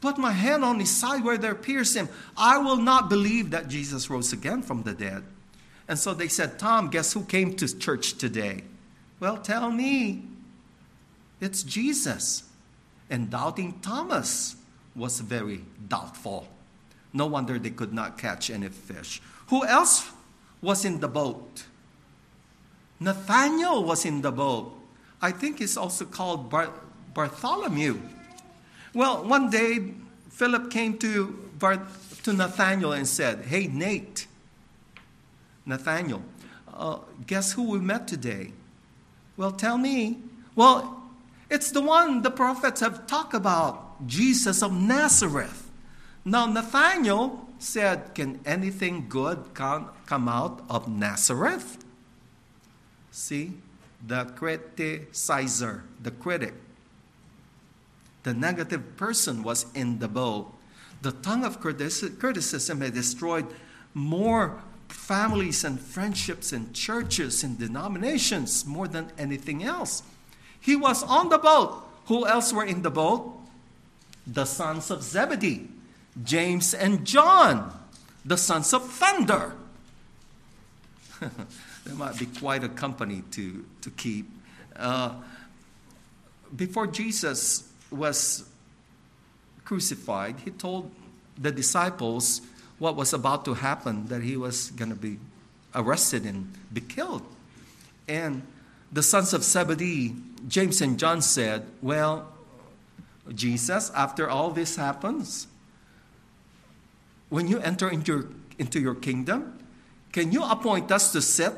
put 0.01 0.17
my 0.17 0.33
hand 0.33 0.65
on 0.65 0.81
his 0.81 0.91
side 0.91 1.23
where 1.23 1.37
they 1.37 1.53
pierced 1.53 1.95
him, 1.95 2.09
I 2.37 2.59
will 2.59 2.79
not 2.79 3.11
believe 3.11 3.51
that 3.51 3.69
Jesus 3.69 4.09
rose 4.09 4.33
again 4.33 4.63
from 4.63 4.83
the 4.83 4.95
dead. 4.95 5.25
And 5.87 5.99
so 5.99 6.15
they 6.15 6.29
said, 6.29 6.59
Tom, 6.59 6.89
guess 6.89 7.13
who 7.13 7.25
came 7.25 7.55
to 7.57 7.79
church 7.79 8.15
today? 8.15 8.63
Well, 9.21 9.37
tell 9.39 9.71
me. 9.71 10.23
It's 11.41 11.63
Jesus. 11.63 12.45
And 13.11 13.31
doubting 13.31 13.81
Thomas 13.81 14.57
was 14.95 15.21
very 15.21 15.63
doubtful. 15.89 16.49
No 17.13 17.27
wonder 17.27 17.59
they 17.59 17.71
could 17.71 17.93
not 17.93 18.19
catch 18.19 18.51
any 18.51 18.69
fish. 18.69 19.23
Who 19.49 19.65
else 19.65 20.11
was 20.61 20.85
in 20.85 21.01
the 21.01 21.09
boat. 21.09 21.64
Nathaniel 23.01 23.85
was 23.85 24.05
in 24.05 24.23
the 24.23 24.33
boat. 24.33 24.75
I 25.23 25.31
think 25.31 25.59
he's 25.59 25.77
also 25.77 26.05
called 26.05 26.51
Bar- 26.51 26.73
Bartholomew. 27.14 28.01
Well, 28.94 29.25
one 29.25 29.51
day 29.51 29.94
Philip 30.31 30.71
came 30.71 30.99
to, 30.99 31.27
Bar- 31.59 31.87
to 32.25 32.33
Nathaniel 32.33 32.92
and 32.92 33.07
said, 33.07 33.47
Hey, 33.47 33.66
Nate, 33.66 34.27
Nathaniel, 35.66 36.23
uh, 36.73 36.99
guess 37.27 37.53
who 37.53 37.71
we 37.71 37.79
met 37.79 38.09
today? 38.09 38.53
Well, 39.37 39.53
tell 39.53 39.79
me. 39.79 40.18
Well, 40.57 41.03
it's 41.51 41.71
the 41.71 41.81
one 41.81 42.23
the 42.23 42.31
prophets 42.31 42.81
have 42.81 43.07
talked 43.07 43.35
about, 43.35 44.07
Jesus 44.07 44.62
of 44.62 44.73
Nazareth. 44.73 45.71
Now, 46.25 46.47
Nathaniel 46.47 47.48
said, 47.59 48.14
Can 48.14 48.40
anything 48.44 49.09
good 49.09 49.55
come, 49.55 49.90
come 50.07 50.29
out 50.29 50.64
of 50.68 50.88
Nazareth? 50.88 51.85
See, 53.11 53.55
the 54.07 54.24
criticizer, 54.24 55.83
the 56.01 56.11
critic, 56.11 56.55
the 58.22 58.35
negative 58.35 58.97
person 58.97 59.43
was 59.43 59.66
in 59.74 59.99
the 59.99 60.09
boat. 60.09 60.53
The 61.03 61.12
tongue 61.12 61.45
of 61.45 61.61
criticism 61.61 62.80
had 62.80 62.95
destroyed 62.95 63.47
more 63.95 64.62
families 64.89 65.64
and 65.64 65.80
friendships 65.80 66.53
and 66.53 66.74
churches 66.74 67.43
and 67.43 67.59
denominations 67.59 68.66
more 68.66 68.89
than 68.89 69.12
anything 69.18 69.62
else. 69.62 70.03
He 70.61 70.76
was 70.76 71.03
on 71.03 71.28
the 71.28 71.39
boat. 71.39 71.85
Who 72.07 72.26
else 72.26 72.53
were 72.53 72.64
in 72.64 72.83
the 72.83 72.91
boat? 72.91 73.35
The 74.26 74.45
sons 74.45 74.91
of 74.91 75.03
Zebedee. 75.03 75.68
James 76.25 76.75
and 76.75 77.05
John, 77.05 77.73
the 78.25 78.37
sons 78.37 78.73
of 78.73 78.89
thunder. 78.91 79.55
they 81.21 81.93
might 81.95 82.19
be 82.19 82.27
quite 82.27 82.64
a 82.64 82.69
company 82.69 83.23
to, 83.33 83.64
to 83.83 83.91
keep. 83.91 84.31
Uh, 84.77 85.14
before 86.57 86.87
Jesus 86.87 87.71
was 87.91 88.49
crucified, 89.64 90.37
he 90.45 90.51
told 90.51 90.91
the 91.37 91.53
disciples 91.53 92.41
what 92.79 92.97
was 92.97 93.12
about 93.12 93.45
to 93.45 93.55
happen 93.55 94.07
that 94.07 94.23
he 94.23 94.37
was 94.37 94.71
going 94.73 94.91
to 94.91 94.97
be 94.97 95.19
arrested 95.75 96.25
and 96.25 96.53
be 96.73 96.81
killed. 96.81 97.23
And 98.09 98.43
the 98.91 99.03
sons 99.03 99.35
of 99.35 99.43
Zebedee, 99.43 100.14
James 100.49 100.81
and 100.81 100.99
John 100.99 101.21
said, 101.21 101.66
Well, 101.83 102.27
Jesus, 103.35 103.91
after 103.95 104.31
all 104.31 104.51
this 104.51 104.77
happens, 104.77 105.47
when 107.29 107.49
you 107.49 107.59
enter 107.61 107.89
into 107.89 108.12
your, 108.12 108.24
into 108.59 108.81
your 108.81 108.95
kingdom, 108.95 109.59
can 110.12 110.33
you 110.33 110.43
appoint 110.43 110.91
us 110.91 111.12
to 111.12 111.20
sit 111.20 111.53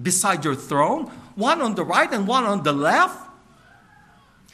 beside 0.00 0.44
your 0.44 0.54
throne, 0.54 1.06
one 1.34 1.60
on 1.60 1.74
the 1.74 1.84
right 1.84 2.12
and 2.12 2.26
one 2.26 2.44
on 2.44 2.62
the 2.62 2.72
left? 2.72 3.28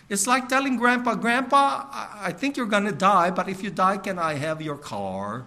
It's 0.09 0.27
like 0.27 0.49
telling 0.49 0.77
Grandpa, 0.77 1.15
Grandpa, 1.15 1.87
I 1.91 2.33
think 2.33 2.57
you're 2.57 2.67
going 2.67 2.85
to 2.85 2.93
die, 2.93 3.31
but 3.31 3.49
if 3.49 3.63
you 3.63 3.71
die, 3.71 3.97
can 3.97 4.19
I 4.19 4.35
have 4.35 4.61
your 4.61 4.77
car? 4.77 5.45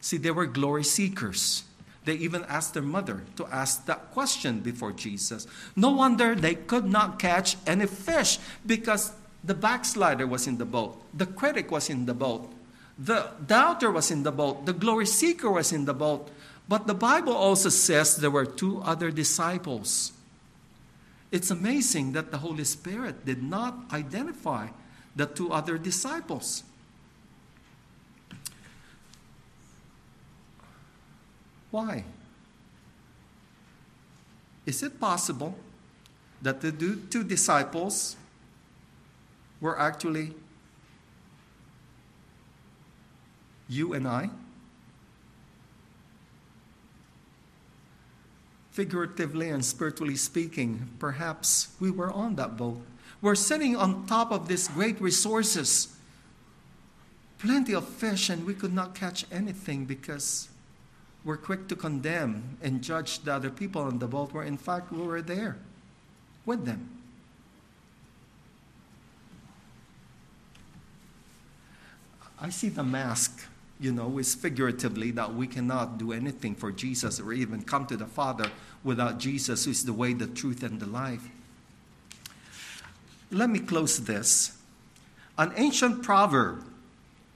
See, 0.00 0.16
they 0.16 0.30
were 0.30 0.46
glory 0.46 0.84
seekers. 0.84 1.64
They 2.04 2.14
even 2.14 2.44
asked 2.44 2.74
their 2.74 2.82
mother 2.82 3.22
to 3.36 3.46
ask 3.46 3.86
that 3.86 4.10
question 4.10 4.60
before 4.60 4.92
Jesus. 4.92 5.46
No 5.76 5.90
wonder 5.90 6.34
they 6.34 6.54
could 6.54 6.86
not 6.86 7.18
catch 7.18 7.56
any 7.66 7.86
fish 7.86 8.38
because 8.66 9.12
the 9.44 9.54
backslider 9.54 10.26
was 10.26 10.46
in 10.46 10.58
the 10.58 10.64
boat, 10.64 11.02
the 11.14 11.26
critic 11.26 11.70
was 11.70 11.90
in 11.90 12.06
the 12.06 12.14
boat, 12.14 12.50
the 12.98 13.30
doubter 13.46 13.90
was 13.90 14.10
in 14.10 14.22
the 14.22 14.32
boat, 14.32 14.66
the 14.66 14.72
glory 14.72 15.06
seeker 15.06 15.50
was 15.50 15.72
in 15.72 15.84
the 15.84 15.94
boat. 15.94 16.28
But 16.68 16.86
the 16.86 16.94
Bible 16.94 17.32
also 17.32 17.68
says 17.68 18.16
there 18.16 18.30
were 18.30 18.46
two 18.46 18.80
other 18.82 19.10
disciples. 19.10 20.12
It's 21.30 21.50
amazing 21.50 22.12
that 22.12 22.30
the 22.30 22.38
Holy 22.38 22.64
Spirit 22.64 23.24
did 23.24 23.42
not 23.42 23.74
identify 23.92 24.68
the 25.16 25.26
two 25.26 25.52
other 25.52 25.78
disciples. 25.78 26.62
Why? 31.70 32.04
Is 34.66 34.82
it 34.82 35.00
possible 35.00 35.58
that 36.42 36.60
the 36.60 36.70
two 36.70 37.24
disciples 37.24 38.16
were 39.60 39.78
actually 39.78 40.34
you 43.72 43.94
and 43.94 44.06
I? 44.06 44.30
Figuratively 48.70 49.50
and 49.50 49.64
spiritually 49.64 50.16
speaking, 50.16 50.88
perhaps 50.98 51.68
we 51.80 51.90
were 51.90 52.10
on 52.10 52.36
that 52.36 52.56
boat. 52.56 52.80
We're 53.20 53.34
sitting 53.34 53.76
on 53.76 54.06
top 54.06 54.32
of 54.32 54.48
these 54.48 54.68
great 54.68 55.00
resources, 55.00 55.94
plenty 57.38 57.74
of 57.74 57.86
fish, 57.86 58.30
and 58.30 58.46
we 58.46 58.54
could 58.54 58.72
not 58.72 58.94
catch 58.94 59.26
anything 59.30 59.84
because 59.84 60.48
we're 61.24 61.36
quick 61.36 61.68
to 61.68 61.76
condemn 61.76 62.58
and 62.62 62.82
judge 62.82 63.20
the 63.20 63.32
other 63.32 63.50
people 63.50 63.82
on 63.82 63.98
the 63.98 64.08
boat 64.08 64.32
where 64.32 64.44
in 64.44 64.56
fact 64.56 64.90
we 64.90 65.02
were 65.02 65.22
there 65.22 65.56
with 66.44 66.64
them. 66.64 66.88
I 72.40 72.50
see 72.50 72.70
the 72.70 72.82
mask, 72.82 73.46
you 73.82 73.92
know, 73.92 74.18
is 74.18 74.34
figuratively 74.34 75.10
that 75.10 75.34
we 75.34 75.48
cannot 75.48 75.98
do 75.98 76.12
anything 76.12 76.54
for 76.54 76.70
Jesus 76.70 77.18
or 77.18 77.32
even 77.32 77.62
come 77.62 77.84
to 77.86 77.96
the 77.96 78.06
Father 78.06 78.50
without 78.84 79.18
Jesus, 79.18 79.64
who 79.64 79.72
is 79.72 79.84
the 79.84 79.92
way, 79.92 80.12
the 80.12 80.28
truth, 80.28 80.62
and 80.62 80.78
the 80.78 80.86
life. 80.86 81.28
Let 83.32 83.50
me 83.50 83.58
close 83.58 83.98
this. 83.98 84.56
An 85.36 85.52
ancient 85.56 86.02
proverb 86.02 86.64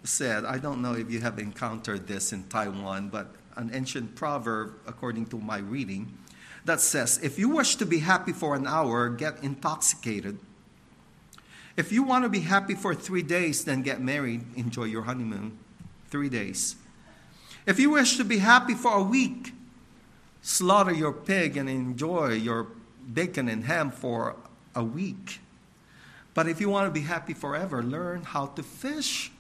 said, 0.05 0.44
I 0.44 0.59
don't 0.59 0.80
know 0.80 0.94
if 0.94 1.11
you 1.11 1.20
have 1.20 1.40
encountered 1.40 2.07
this 2.07 2.32
in 2.32 2.44
Taiwan, 2.44 3.09
but 3.09 3.34
an 3.57 3.70
ancient 3.72 4.14
proverb, 4.14 4.74
according 4.86 5.26
to 5.26 5.38
my 5.38 5.59
reading, 5.59 6.16
that 6.64 6.80
says, 6.80 7.18
If 7.22 7.38
you 7.38 7.49
wish 7.49 7.74
to 7.76 7.86
be 7.86 7.99
happy 7.99 8.32
for 8.32 8.55
an 8.55 8.66
hour, 8.66 9.09
get 9.09 9.42
intoxicated. 9.42 10.38
If 11.76 11.90
you 11.90 12.05
want 12.05 12.24
to 12.24 12.28
be 12.28 12.40
happy 12.40 12.74
for 12.74 12.94
three 12.94 13.22
days, 13.22 13.64
then 13.64 13.82
get 13.82 14.01
married, 14.01 14.44
enjoy 14.55 14.84
your 14.84 15.03
honeymoon. 15.03 15.59
Three 16.11 16.28
days. 16.28 16.76
If 17.66 17.80
you 17.80 17.90
wish 17.90 18.16
to 18.16 18.24
be 18.24 18.38
happy 18.38 18.74
for 18.74 18.92
a 18.92 19.02
week, 19.02 19.52
slaughter 20.40 20.92
your 20.92 21.12
pig 21.12 21.57
and 21.57 21.68
enjoy 21.68 22.34
your 22.34 22.68
bacon 23.12 23.48
and 23.48 23.64
ham 23.64 23.90
for 23.90 24.36
a 24.74 24.84
week. 24.84 25.40
But 26.34 26.48
if 26.48 26.61
you 26.61 26.68
want 26.68 26.86
to 26.86 26.92
be 26.92 27.07
happy 27.07 27.34
forever, 27.34 27.82
learn 27.82 28.22
how 28.22 28.46
to 28.46 28.62
fish. 28.62 29.32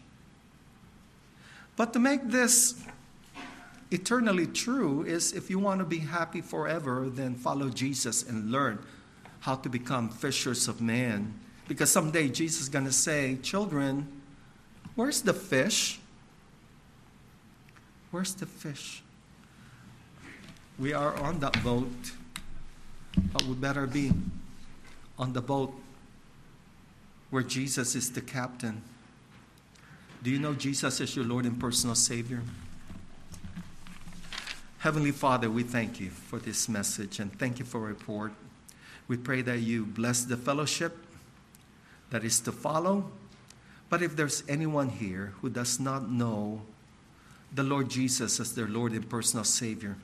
But 1.76 1.92
to 1.92 1.98
make 1.98 2.30
this 2.30 2.82
eternally 3.90 4.46
true 4.46 5.02
is 5.02 5.32
if 5.32 5.50
you 5.50 5.58
want 5.58 5.80
to 5.80 5.84
be 5.84 5.98
happy 5.98 6.40
forever, 6.40 7.08
then 7.08 7.34
follow 7.34 7.68
Jesus 7.68 8.22
and 8.22 8.50
learn 8.50 8.78
how 9.40 9.56
to 9.56 9.68
become 9.68 10.08
fishers 10.08 10.68
of 10.68 10.80
men. 10.80 11.34
Because 11.68 11.90
someday 11.90 12.28
Jesus 12.28 12.62
is 12.62 12.68
going 12.68 12.86
to 12.86 12.92
say, 12.92 13.36
Children, 13.42 14.08
where's 14.94 15.22
the 15.22 15.34
fish? 15.34 16.00
Where's 18.16 18.32
the 18.32 18.46
fish? 18.46 19.02
We 20.78 20.94
are 20.94 21.14
on 21.16 21.38
that 21.40 21.62
boat, 21.62 22.12
but 23.14 23.42
we 23.42 23.52
better 23.52 23.86
be 23.86 24.10
on 25.18 25.34
the 25.34 25.42
boat 25.42 25.74
where 27.28 27.42
Jesus 27.42 27.94
is 27.94 28.10
the 28.10 28.22
captain. 28.22 28.80
Do 30.22 30.30
you 30.30 30.38
know 30.38 30.54
Jesus 30.54 30.98
is 31.02 31.14
your 31.14 31.26
Lord 31.26 31.44
and 31.44 31.60
personal 31.60 31.94
Savior? 31.94 32.40
Heavenly 34.78 35.12
Father, 35.12 35.50
we 35.50 35.62
thank 35.62 36.00
you 36.00 36.08
for 36.08 36.38
this 36.38 36.70
message 36.70 37.18
and 37.18 37.38
thank 37.38 37.58
you 37.58 37.66
for 37.66 37.80
report. 37.80 38.32
We 39.08 39.18
pray 39.18 39.42
that 39.42 39.58
you 39.58 39.84
bless 39.84 40.24
the 40.24 40.38
fellowship 40.38 40.96
that 42.08 42.24
is 42.24 42.40
to 42.40 42.52
follow. 42.52 43.10
But 43.90 44.00
if 44.00 44.16
there's 44.16 44.42
anyone 44.48 44.88
here 44.88 45.34
who 45.42 45.50
does 45.50 45.78
not 45.78 46.08
know 46.10 46.62
the 47.54 47.62
Lord 47.62 47.88
Jesus 47.88 48.40
as 48.40 48.54
their 48.54 48.68
Lord 48.68 48.92
and 48.92 49.08
personal 49.08 49.44
Savior, 49.44 49.96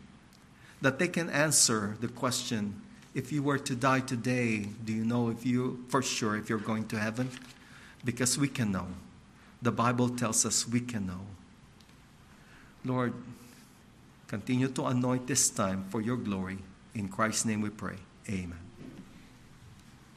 that 0.81 0.99
they 0.99 1.09
can 1.09 1.31
answer 1.31 1.97
the 2.01 2.09
question 2.09 2.81
if 3.15 3.31
you 3.31 3.43
were 3.43 3.59
to 3.59 3.77
die 3.77 4.01
today, 4.01 4.69
do 4.85 4.93
you 4.93 5.05
know 5.05 5.29
if 5.29 5.45
you, 5.45 5.85
for 5.89 6.01
sure, 6.01 6.37
if 6.37 6.49
you're 6.49 6.59
going 6.59 6.89
to 6.89 6.99
heaven? 6.99 7.31
Because 8.05 8.39
we 8.39 8.49
can 8.49 8.73
know. 8.73 8.87
The 9.61 9.71
Bible 9.71 10.09
tells 10.09 10.47
us 10.47 10.67
we 10.67 10.81
can 10.81 11.07
know. 11.07 11.21
Lord, 12.85 13.13
Continue 14.33 14.69
to 14.69 14.87
anoint 14.87 15.27
this 15.27 15.51
time 15.51 15.85
for 15.91 16.01
your 16.01 16.17
glory. 16.17 16.57
In 16.95 17.07
Christ's 17.07 17.45
name 17.45 17.61
we 17.61 17.69
pray. 17.69 17.97
Amen. 18.31 18.57